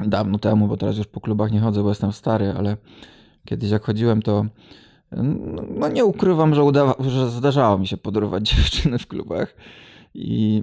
dawno 0.00 0.38
temu, 0.38 0.68
bo 0.68 0.76
teraz 0.76 0.98
już 0.98 1.06
po 1.06 1.20
klubach 1.20 1.52
nie 1.52 1.60
chodzę, 1.60 1.82
bo 1.82 1.88
jestem 1.88 2.12
stary, 2.12 2.54
ale 2.56 2.76
kiedyś 3.44 3.70
jak 3.70 3.84
chodziłem, 3.84 4.22
to 4.22 4.46
no 5.12 5.88
nie 5.88 6.04
ukrywam, 6.04 6.54
że, 6.54 6.64
udawa, 6.64 6.94
że 6.98 7.30
zdarzało 7.30 7.78
mi 7.78 7.86
się 7.86 7.96
podrywać 7.96 8.48
dziewczyny 8.50 8.98
w 8.98 9.06
klubach. 9.06 9.56
I 10.14 10.62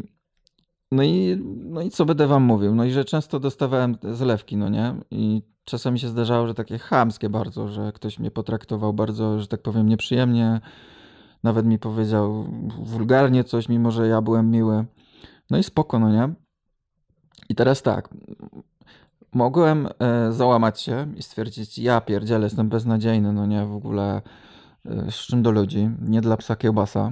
no 0.92 1.04
i, 1.04 1.42
no 1.66 1.82
i 1.82 1.90
co 1.90 2.06
będę 2.06 2.28
wam 2.28 2.44
mówił? 2.44 2.76
No 2.76 2.86
i 2.86 2.92
że 2.92 3.06
często 3.06 3.40
dostawałem 3.40 3.98
zlewki, 4.12 4.58
no 4.58 4.70
nie? 4.70 4.96
I 5.12 5.42
czasami 5.64 6.00
się 6.00 6.08
zdarzało, 6.08 6.48
że 6.48 6.54
takie 6.54 6.78
chamskie 6.78 7.30
bardzo, 7.30 7.68
że 7.68 7.92
ktoś 7.92 8.20
mnie 8.20 8.32
potraktował 8.32 8.94
bardzo, 8.94 9.40
że 9.40 9.48
tak 9.48 9.62
powiem, 9.62 9.90
nieprzyjemnie. 9.90 10.62
Nawet 11.44 11.66
mi 11.66 11.80
powiedział 11.80 12.46
wulgarnie 12.84 13.44
coś, 13.44 13.70
mimo 13.70 13.92
że 13.92 14.08
ja 14.08 14.22
byłem 14.22 14.52
miły. 14.52 14.86
No 15.50 15.58
i 15.58 15.64
spoko, 15.64 16.00
no 16.00 16.12
nie? 16.12 16.34
I 17.50 17.56
teraz 17.56 17.82
tak, 17.82 18.10
mogłem 19.38 19.88
e, 20.00 20.32
załamać 20.32 20.82
się 20.82 21.14
i 21.16 21.24
stwierdzić, 21.24 21.78
ja 21.78 22.02
pierdzielę, 22.02 22.44
jestem 22.44 22.70
beznadziejny, 22.70 23.34
no 23.34 23.46
nie, 23.46 23.66
w 23.66 23.76
ogóle 23.76 24.22
e, 24.86 25.12
z 25.12 25.16
czym 25.16 25.42
do 25.42 25.52
ludzi, 25.52 25.90
nie 26.02 26.22
dla 26.22 26.38
psa 26.38 26.56
kiełbasa. 26.56 27.12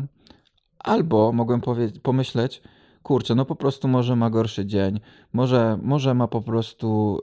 Albo 0.80 1.32
mogłem 1.32 1.62
pomyśleć, 2.04 2.62
kurczę, 3.04 3.36
no 3.36 3.46
po 3.46 3.56
prostu 3.56 3.88
może 3.88 4.16
ma 4.16 4.30
gorszy 4.30 4.66
dzień, 4.66 5.00
może, 5.34 5.80
może 5.82 6.14
ma 6.14 6.28
po 6.28 6.42
prostu 6.42 7.20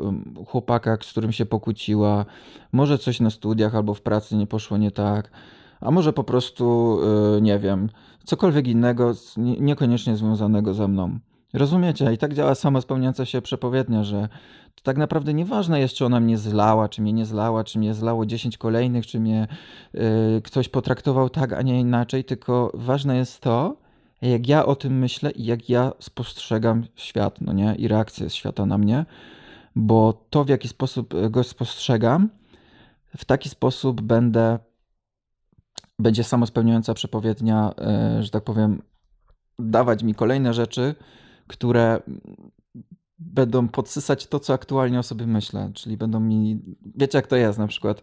chłopaka, 0.47 0.99
z 1.03 1.11
którym 1.11 1.33
się 1.33 1.47
pokłóciła, 1.47 2.25
może 2.73 2.99
coś 2.99 3.21
na 3.21 3.31
studiach 3.31 3.75
albo 3.75 3.95
w 3.95 4.03
pracy 4.03 4.37
nie 4.37 4.47
poszło 4.47 4.77
nie 4.79 4.91
tak, 4.91 5.31
a 5.81 5.91
może 5.91 6.13
po 6.13 6.25
prostu, 6.25 6.99
e, 7.37 7.41
nie 7.41 7.59
wiem, 7.59 7.89
cokolwiek 8.25 8.69
innego, 8.69 9.13
niekoniecznie 9.37 10.17
związanego 10.17 10.75
ze 10.75 10.89
mną. 10.89 11.19
Rozumiecie? 11.53 12.13
I 12.13 12.19
tak 12.19 12.35
działa 12.35 12.55
sama 12.55 12.81
spełniająca 12.81 13.25
się 13.25 13.43
przepowiednia, 13.43 14.05
że 14.05 14.29
to 14.75 14.83
tak 14.83 14.97
naprawdę 14.97 15.35
nieważne 15.35 15.81
jest, 15.81 15.95
czy 15.95 16.07
ona 16.07 16.21
mnie 16.21 16.39
zlała, 16.39 16.89
czy 16.89 17.03
mnie 17.03 17.13
nie 17.13 17.27
zlała, 17.27 17.65
czy 17.65 17.79
mnie 17.79 17.95
zlało 17.95 18.27
10 18.27 18.59
kolejnych, 18.59 19.07
czy 19.07 19.21
mnie 19.21 19.49
y, 19.95 20.43
ktoś 20.45 20.69
potraktował 20.69 21.31
tak, 21.31 21.53
a 21.53 21.63
nie 21.63 21.81
inaczej, 21.81 22.25
tylko 22.25 22.73
ważne 22.75 23.17
jest 23.17 23.41
to, 23.41 23.77
jak 24.23 24.49
ja 24.49 24.67
o 24.67 24.77
tym 24.77 24.99
myślę 24.99 25.31
i 25.31 25.45
jak 25.45 25.69
ja 25.69 25.93
spostrzegam 25.99 26.85
świat, 26.95 27.41
no 27.41 27.53
nie? 27.53 27.75
I 27.75 27.89
reakcję 27.89 28.31
świata 28.31 28.67
na 28.67 28.79
mnie, 28.79 29.05
bo 29.77 30.27
to, 30.31 30.45
w 30.45 30.49
jaki 30.49 30.69
sposób 30.69 31.15
go 31.31 31.45
spostrzegam, 31.45 32.29
w 33.17 33.25
taki 33.25 33.49
sposób 33.49 34.01
będę, 34.01 34.59
będzie 35.99 36.25
samospełniająca 36.25 36.95
przepowiednia, 36.95 37.75
y, 38.19 38.23
że 38.23 38.31
tak 38.31 38.45
powiem, 38.45 38.83
dawać 39.59 40.03
mi 40.03 40.15
kolejne 40.15 40.55
rzeczy, 40.55 40.95
które 41.53 42.01
będą 43.19 43.69
podsysać 43.69 44.27
to, 44.27 44.41
co 44.41 44.53
aktualnie 44.53 44.99
o 44.99 45.03
sobie 45.03 45.27
myślę, 45.27 45.71
czyli 45.75 45.97
będą 45.97 46.21
mi, 46.21 46.61
wiecie 46.97 47.19
jak 47.19 47.27
to 47.27 47.37
jest 47.37 47.59
na 47.59 47.67
przykład, 47.67 48.03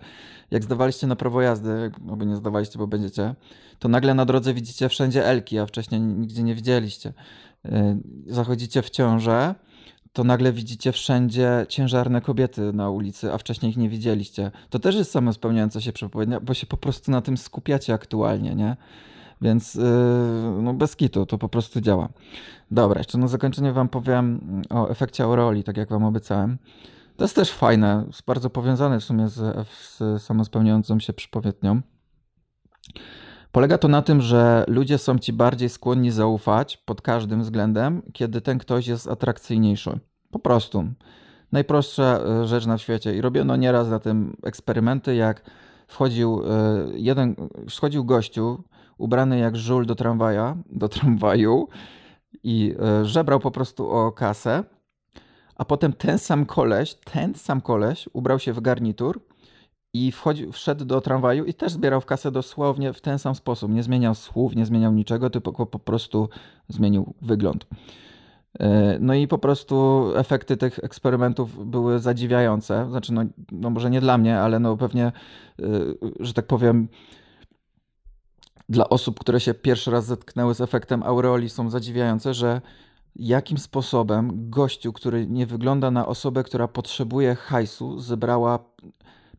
jak 0.52 0.64
zdawaliście 0.64 1.08
na 1.08 1.16
prawo 1.16 1.42
jazdy, 1.42 1.92
albo 2.10 2.26
nie 2.26 2.36
zdawaliście, 2.36 2.80
bo 2.80 2.88
będziecie, 2.88 3.36
to 3.80 3.90
nagle 3.90 4.14
na 4.14 4.26
drodze 4.26 4.54
widzicie 4.54 4.90
wszędzie 4.90 5.26
elki, 5.26 5.60
a 5.60 5.66
wcześniej 5.66 6.02
nigdzie 6.02 6.44
nie 6.44 6.56
widzieliście. 6.56 7.14
Y, 7.66 7.72
zachodzicie 8.28 8.82
w 8.82 8.90
ciążę, 8.90 9.56
to 10.14 10.24
nagle 10.24 10.54
widzicie 10.54 10.92
wszędzie 10.92 11.66
ciężarne 11.70 12.22
kobiety 12.22 12.74
na 12.74 12.90
ulicy, 12.90 13.34
a 13.34 13.38
wcześniej 13.38 13.72
ich 13.72 13.78
nie 13.78 13.90
widzieliście. 13.90 14.52
To 14.70 14.80
też 14.80 14.96
jest 14.96 15.12
samo 15.12 15.34
spełniające 15.34 15.82
się 15.82 15.94
przepowiednia, 15.94 16.40
bo 16.40 16.54
się 16.54 16.68
po 16.68 16.78
prostu 16.78 17.12
na 17.12 17.22
tym 17.22 17.38
skupiacie 17.38 17.94
aktualnie, 17.94 18.56
nie? 18.56 18.78
Więc 19.41 19.75
yy, 19.75 19.84
no 20.62 20.73
bez 20.73 20.95
kitu, 20.95 21.25
to 21.25 21.38
po 21.38 21.49
prostu 21.49 21.82
działa. 21.82 22.10
Dobra, 22.71 22.99
jeszcze 22.99 23.17
na 23.17 23.28
zakończenie 23.28 23.73
wam 23.73 23.89
powiem 23.89 24.41
o 24.69 24.89
efekcie 24.89 25.23
aureoli, 25.23 25.63
tak 25.63 25.78
jak 25.78 25.89
wam 25.89 26.04
obiecałem. 26.04 26.58
To 27.17 27.23
jest 27.23 27.36
też 27.36 27.52
fajne, 27.52 28.04
jest 28.08 28.25
bardzo 28.25 28.49
powiązane 28.49 28.99
w 28.99 29.04
sumie 29.04 29.28
z, 29.28 29.67
z 29.67 30.21
samospełniającą 30.23 30.99
się 30.99 31.13
przypowiednią. 31.13 31.82
Polega 33.52 33.78
to 33.78 33.88
na 33.88 34.02
tym, 34.02 34.21
że 34.21 34.65
ludzie 34.67 34.97
są 34.97 35.19
ci 35.19 35.34
bardziej 35.34 35.69
skłonni 35.69 36.12
zaufać 36.12 36.78
pod 36.78 37.02
każdym 37.02 37.41
względem, 37.41 38.02
kiedy 38.13 38.41
ten 38.41 38.58
ktoś 38.58 38.88
jest 38.88 39.08
atrakcyjniejszy. 39.08 39.99
Po 40.32 40.39
prostu. 40.39 40.84
Najprostsza 41.52 42.19
e, 42.19 42.47
rzecz 42.47 42.65
na 42.65 42.78
świecie. 42.78 43.15
I 43.15 43.21
robiono 43.21 43.56
nieraz 43.56 43.89
na 43.89 43.99
tym 43.99 44.38
eksperymenty, 44.43 45.15
jak 45.15 45.41
wchodził 45.88 46.41
e, 46.43 46.86
jeden, 46.93 47.36
wchodził 47.69 48.06
gościu 48.06 48.63
ubrany 49.00 49.40
jak 49.40 49.58
żul 49.58 49.86
do 49.86 49.96
tramwaja, 49.96 50.58
do 50.72 50.90
tramwaju 50.90 51.68
i 52.44 52.76
e, 52.80 53.06
żebrał 53.06 53.40
po 53.40 53.52
prostu 53.52 53.90
o 53.90 54.12
kasę, 54.12 54.64
a 55.56 55.66
potem 55.66 55.94
ten 55.94 56.18
sam 56.18 56.46
koleś, 56.46 56.94
ten 56.94 57.36
sam 57.36 57.62
koleś 57.62 58.10
ubrał 58.14 58.40
się 58.40 58.54
w 58.54 58.62
garnitur 58.62 59.22
i 59.94 60.12
wchodził, 60.12 60.52
wszedł 60.52 60.86
do 60.86 61.02
tramwaju 61.02 61.46
i 61.46 61.54
też 61.54 61.72
zbierał 61.72 62.02
w 62.02 62.06
kasę 62.06 62.32
dosłownie 62.32 62.94
w 62.94 63.02
ten 63.02 63.20
sam 63.20 63.36
sposób. 63.36 63.72
Nie 63.72 63.84
zmieniał 63.84 64.16
słów, 64.16 64.56
nie 64.56 64.66
zmieniał 64.66 64.94
niczego, 64.94 65.30
tylko 65.30 65.66
po 65.66 65.80
prostu 65.80 66.30
zmienił 66.68 67.14
wygląd. 67.22 67.68
E, 68.60 68.98
no 69.00 69.14
i 69.14 69.28
po 69.28 69.38
prostu 69.38 70.04
efekty 70.16 70.58
tych 70.58 70.80
eksperymentów 70.84 71.70
były 71.70 72.00
zadziwiające. 72.00 72.88
Znaczy, 72.90 73.14
no, 73.14 73.22
no 73.52 73.70
może 73.70 73.90
nie 73.90 74.02
dla 74.02 74.18
mnie, 74.18 74.40
ale 74.40 74.60
no 74.60 74.78
pewnie, 74.78 75.06
e, 75.06 75.12
że 76.20 76.34
tak 76.34 76.48
powiem, 76.48 76.88
dla 78.69 78.89
osób, 78.89 79.19
które 79.19 79.39
się 79.39 79.53
pierwszy 79.53 79.91
raz 79.91 80.05
zetknęły 80.05 80.55
z 80.55 80.62
efektem 80.62 81.03
aureoli, 81.03 81.49
są 81.49 81.69
zadziwiające, 81.69 82.34
że 82.34 82.62
jakim 83.15 83.58
sposobem 83.58 84.49
gościu, 84.49 84.93
który 84.93 85.27
nie 85.27 85.45
wygląda 85.45 85.91
na 85.91 86.08
osobę, 86.08 86.43
która 86.43 86.67
potrzebuje 86.67 87.36
hajsu, 87.36 87.99
zebrała 87.99 88.60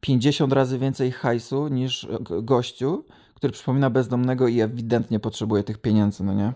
50 0.01 0.53
razy 0.53 0.79
więcej 0.79 1.13
hajsu 1.13 1.69
niż 1.69 2.09
gościu, 2.43 3.05
który 3.35 3.53
przypomina 3.53 3.91
bezdomnego 3.91 4.49
i 4.49 4.61
ewidentnie 4.61 5.21
potrzebuje 5.21 5.63
tych 5.63 5.79
pieniędzy, 5.79 6.25
no 6.25 6.35
nie? 6.35 6.53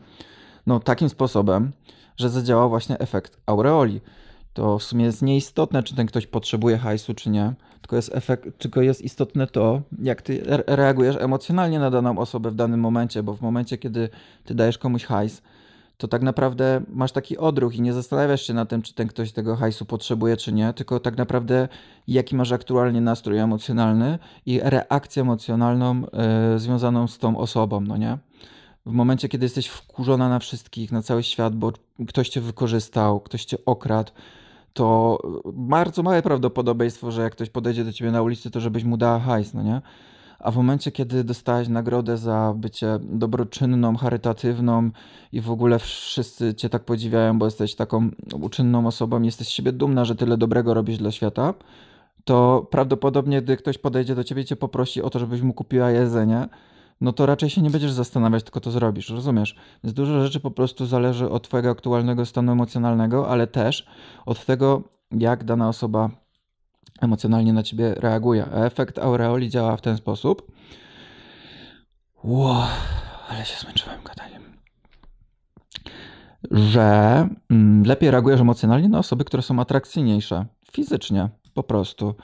No 0.66 0.80
takim 0.80 1.08
sposobem, 1.08 1.72
że 2.16 2.30
zadziałał 2.30 2.68
właśnie 2.68 2.98
efekt 2.98 3.38
aureoli. 3.46 4.00
To 4.54 4.78
w 4.78 4.82
sumie 4.82 5.04
jest 5.04 5.22
nieistotne, 5.22 5.82
czy 5.82 5.94
ten 5.94 6.06
ktoś 6.06 6.26
potrzebuje 6.26 6.78
hajsu, 6.78 7.14
czy 7.14 7.30
nie, 7.30 7.54
tylko 7.80 7.96
jest, 7.96 8.14
efekt, 8.14 8.58
tylko 8.58 8.82
jest 8.82 9.02
istotne 9.02 9.46
to, 9.46 9.82
jak 10.02 10.22
ty 10.22 10.42
reagujesz 10.66 11.16
emocjonalnie 11.16 11.78
na 11.78 11.90
daną 11.90 12.18
osobę 12.18 12.50
w 12.50 12.54
danym 12.54 12.80
momencie, 12.80 13.22
bo 13.22 13.34
w 13.34 13.40
momencie, 13.40 13.78
kiedy 13.78 14.08
ty 14.44 14.54
dajesz 14.54 14.78
komuś 14.78 15.04
hajs, 15.04 15.42
to 15.98 16.08
tak 16.08 16.22
naprawdę 16.22 16.80
masz 16.88 17.12
taki 17.12 17.38
odruch 17.38 17.76
i 17.76 17.82
nie 17.82 17.92
zastanawiasz 17.92 18.42
się 18.42 18.54
na 18.54 18.66
tym, 18.66 18.82
czy 18.82 18.94
ten 18.94 19.08
ktoś 19.08 19.32
tego 19.32 19.56
hajsu 19.56 19.84
potrzebuje, 19.84 20.36
czy 20.36 20.52
nie, 20.52 20.72
tylko 20.72 21.00
tak 21.00 21.16
naprawdę 21.16 21.68
jaki 22.08 22.36
masz 22.36 22.52
aktualnie 22.52 23.00
nastrój 23.00 23.38
emocjonalny 23.38 24.18
i 24.46 24.60
reakcję 24.62 25.22
emocjonalną 25.22 26.00
yy, 26.52 26.58
związaną 26.58 27.08
z 27.08 27.18
tą 27.18 27.38
osobą, 27.38 27.80
no 27.80 27.96
nie? 27.96 28.18
W 28.86 28.92
momencie, 28.92 29.28
kiedy 29.28 29.44
jesteś 29.44 29.66
wkurzona 29.66 30.28
na 30.28 30.38
wszystkich, 30.38 30.92
na 30.92 31.02
cały 31.02 31.22
świat, 31.22 31.56
bo 31.56 31.72
ktoś 32.08 32.28
cię 32.28 32.40
wykorzystał, 32.40 33.20
ktoś 33.20 33.44
cię 33.44 33.56
okradł, 33.66 34.12
to 34.74 35.18
bardzo 35.52 36.02
małe 36.02 36.22
prawdopodobieństwo, 36.22 37.10
że 37.10 37.22
jak 37.22 37.32
ktoś 37.32 37.50
podejdzie 37.50 37.84
do 37.84 37.92
ciebie 37.92 38.10
na 38.10 38.22
ulicy, 38.22 38.50
to 38.50 38.60
żebyś 38.60 38.84
mu 38.84 38.96
dała 38.96 39.18
hajs, 39.18 39.54
no 39.54 39.62
nie? 39.62 39.80
A 40.38 40.50
w 40.50 40.56
momencie, 40.56 40.92
kiedy 40.92 41.24
dostałeś 41.24 41.68
nagrodę 41.68 42.16
za 42.16 42.54
bycie 42.56 42.98
dobroczynną, 43.02 43.96
charytatywną 43.96 44.90
i 45.32 45.40
w 45.40 45.50
ogóle 45.50 45.78
wszyscy 45.78 46.54
cię 46.54 46.68
tak 46.68 46.84
podziwiają, 46.84 47.38
bo 47.38 47.44
jesteś 47.44 47.74
taką 47.74 48.10
uczynną 48.40 48.86
osobą, 48.86 49.22
jesteś 49.22 49.48
z 49.48 49.50
siebie 49.50 49.72
dumna, 49.72 50.04
że 50.04 50.14
tyle 50.14 50.36
dobrego 50.36 50.74
robisz 50.74 50.98
dla 50.98 51.10
świata, 51.10 51.54
to 52.24 52.66
prawdopodobnie, 52.70 53.42
gdy 53.42 53.56
ktoś 53.56 53.78
podejdzie 53.78 54.14
do 54.14 54.24
ciebie 54.24 54.42
i 54.42 54.44
cię 54.44 54.56
poprosi 54.56 55.02
o 55.02 55.10
to, 55.10 55.18
żebyś 55.18 55.40
mu 55.40 55.52
kupiła 55.52 55.90
jedzenie, 55.90 56.48
no 57.00 57.12
to 57.12 57.26
raczej 57.26 57.50
się 57.50 57.62
nie 57.62 57.70
będziesz 57.70 57.92
zastanawiać, 57.92 58.44
tylko 58.44 58.60
to 58.60 58.70
zrobisz, 58.70 59.10
rozumiesz? 59.10 59.56
Więc 59.84 59.94
dużo 59.94 60.20
rzeczy 60.20 60.40
po 60.40 60.50
prostu 60.50 60.86
zależy 60.86 61.30
od 61.30 61.48
twojego 61.48 61.70
aktualnego 61.70 62.26
stanu 62.26 62.52
emocjonalnego, 62.52 63.28
ale 63.28 63.46
też 63.46 63.86
od 64.26 64.44
tego, 64.44 64.82
jak 65.10 65.44
dana 65.44 65.68
osoba 65.68 66.10
emocjonalnie 67.00 67.52
na 67.52 67.62
ciebie 67.62 67.94
reaguje. 67.94 68.46
A 68.54 68.64
efekt 68.64 68.98
aureoli 68.98 69.50
działa 69.50 69.76
w 69.76 69.80
ten 69.80 69.96
sposób. 69.96 70.52
Wow, 72.24 72.66
ale 73.28 73.44
się 73.44 73.60
zmęczyłem 73.60 73.98
gadaniem. 74.04 74.42
Że 76.50 77.28
mm, 77.50 77.82
lepiej 77.84 78.10
reagujesz 78.10 78.40
emocjonalnie 78.40 78.88
na 78.88 78.98
osoby, 78.98 79.24
które 79.24 79.42
są 79.42 79.60
atrakcyjniejsze 79.60 80.46
fizycznie, 80.72 81.28
po 81.54 81.62
prostu. 81.62 82.14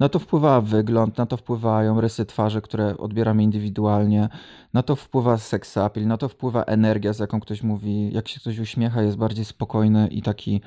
Na 0.00 0.08
to 0.08 0.18
wpływa 0.18 0.60
wygląd, 0.60 1.18
na 1.18 1.26
to 1.26 1.36
wpływają 1.36 2.00
rysy 2.00 2.26
twarzy, 2.26 2.60
które 2.60 2.98
odbieramy 2.98 3.42
indywidualnie, 3.42 4.28
na 4.72 4.82
to 4.82 4.96
wpływa 4.96 5.38
seks 5.38 5.76
appeal, 5.76 6.06
na 6.06 6.16
to 6.16 6.28
wpływa 6.28 6.62
energia, 6.62 7.12
z 7.12 7.18
jaką 7.18 7.40
ktoś 7.40 7.62
mówi. 7.62 8.12
Jak 8.12 8.28
się 8.28 8.40
ktoś 8.40 8.58
uśmiecha, 8.58 9.02
jest 9.02 9.16
bardziej 9.16 9.44
spokojny 9.44 10.08
i 10.08 10.22
taki 10.22 10.60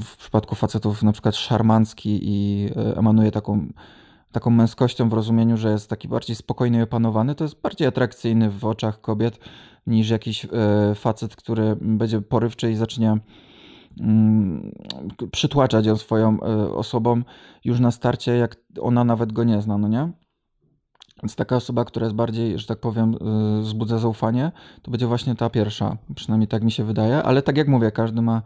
w 0.00 0.16
przypadku 0.16 0.54
facetów 0.54 1.02
na 1.02 1.12
przykład 1.12 1.36
szarmancki 1.36 2.18
i 2.22 2.68
e, 2.76 2.96
emanuje 2.96 3.30
taką, 3.30 3.66
taką 4.32 4.50
męskością 4.50 5.08
w 5.08 5.12
rozumieniu, 5.12 5.56
że 5.56 5.70
jest 5.70 5.90
taki 5.90 6.08
bardziej 6.08 6.36
spokojny 6.36 6.78
i 6.78 6.82
opanowany, 6.82 7.34
to 7.34 7.44
jest 7.44 7.60
bardziej 7.60 7.88
atrakcyjny 7.88 8.50
w 8.50 8.64
oczach 8.64 9.00
kobiet 9.00 9.38
niż 9.86 10.10
jakiś 10.10 10.44
e, 10.44 10.48
facet, 10.94 11.36
który 11.36 11.76
będzie 11.80 12.20
porywczy 12.20 12.70
i 12.70 12.76
zacznie 12.76 13.16
przytłaczać 15.32 15.86
ją 15.86 15.96
swoją 15.96 16.40
e, 16.40 16.74
osobą 16.74 17.22
już 17.64 17.80
na 17.80 17.90
starcie, 17.90 18.36
jak 18.36 18.56
ona 18.80 19.04
nawet 19.04 19.32
go 19.32 19.44
nie 19.44 19.62
zna, 19.62 19.78
no 19.78 19.88
nie? 19.88 20.12
Więc 21.22 21.36
taka 21.36 21.56
osoba, 21.56 21.84
która 21.84 22.06
jest 22.06 22.16
bardziej, 22.16 22.58
że 22.58 22.66
tak 22.66 22.80
powiem, 22.80 23.16
wzbudza 23.60 23.98
zaufanie, 23.98 24.52
to 24.82 24.90
będzie 24.90 25.06
właśnie 25.06 25.34
ta 25.34 25.50
pierwsza. 25.50 25.96
Przynajmniej 26.14 26.48
tak 26.48 26.62
mi 26.62 26.70
się 26.70 26.84
wydaje, 26.84 27.22
ale 27.22 27.42
tak 27.42 27.56
jak 27.56 27.68
mówię, 27.68 27.90
każdy 27.90 28.22
ma 28.22 28.42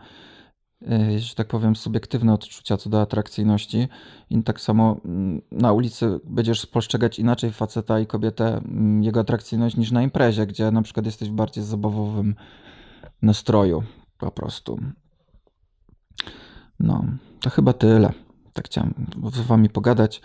Y, 0.83 1.19
że 1.19 1.35
tak 1.35 1.49
powiem, 1.49 1.77
subiektywne 1.77 2.33
odczucia 2.33 2.77
co 2.77 2.91
do 2.91 3.01
atrakcyjności. 3.01 3.89
I 4.31 4.43
tak 4.43 4.61
samo 4.61 4.97
mm, 5.05 5.43
na 5.51 5.73
ulicy 5.73 6.21
będziesz 6.25 6.67
postrzegać 6.67 7.19
inaczej 7.19 7.53
faceta 7.53 8.01
i 8.01 8.07
kobietę, 8.07 8.57
mm, 8.57 9.03
jego 9.03 9.21
atrakcyjność, 9.21 9.77
niż 9.77 9.91
na 9.91 10.03
imprezie, 10.03 10.47
gdzie 10.47 10.71
na 10.71 10.83
przykład 10.83 11.07
jesteś 11.07 11.29
w 11.31 11.33
bardziej 11.33 11.65
zabawowym 11.65 12.35
nastroju 13.23 13.83
po 14.19 14.31
prostu. 14.31 14.79
No, 16.81 17.05
to 17.41 17.51
chyba 17.51 17.73
tyle. 17.73 18.13
Tak 18.53 18.67
chciałem 18.67 19.07
z 19.33 19.41
wami 19.41 19.69
pogadać. 19.69 20.23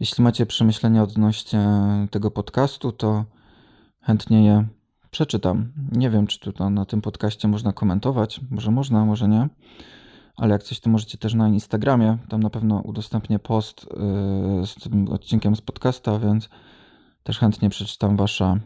Jeśli 0.00 0.24
macie 0.24 0.46
przemyślenia 0.46 1.02
odnośnie 1.02 1.80
tego 2.10 2.30
podcastu, 2.30 2.92
to 2.92 3.24
chętnie 4.00 4.44
je 4.44 4.66
przeczytam. 5.10 5.72
Nie 5.92 6.10
wiem, 6.10 6.26
czy 6.26 6.52
tu 6.52 6.70
na 6.70 6.84
tym 6.84 7.00
podcaście 7.00 7.48
można 7.48 7.72
komentować. 7.72 8.40
Może 8.50 8.70
można, 8.70 9.04
może 9.04 9.28
nie. 9.28 9.48
Ale 10.36 10.52
jak 10.52 10.62
coś, 10.62 10.80
to 10.80 10.90
możecie 10.90 11.18
też 11.18 11.34
na 11.34 11.48
Instagramie. 11.48 12.18
Tam 12.28 12.42
na 12.42 12.50
pewno 12.50 12.80
udostępnię 12.80 13.38
post 13.38 13.86
yy, 14.60 14.66
z 14.66 14.74
tym 14.74 15.08
odcinkiem 15.08 15.56
z 15.56 15.60
podcasta, 15.60 16.18
więc 16.18 16.48
też 17.22 17.38
chętnie 17.38 17.70
przeczytam 17.70 18.16
Wasze 18.16 18.60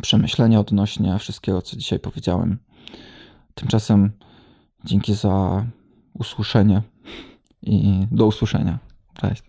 przemyślenia 0.00 0.60
odnośnie 0.60 1.18
wszystkiego, 1.18 1.62
co 1.62 1.76
dzisiaj 1.76 1.98
powiedziałem. 1.98 2.58
Tymczasem 3.54 4.12
dzięki 4.84 5.14
za 5.14 5.64
usłyszenie 6.14 6.82
i 7.62 8.06
do 8.10 8.26
usłyszenia. 8.26 8.78
Cześć. 9.14 9.47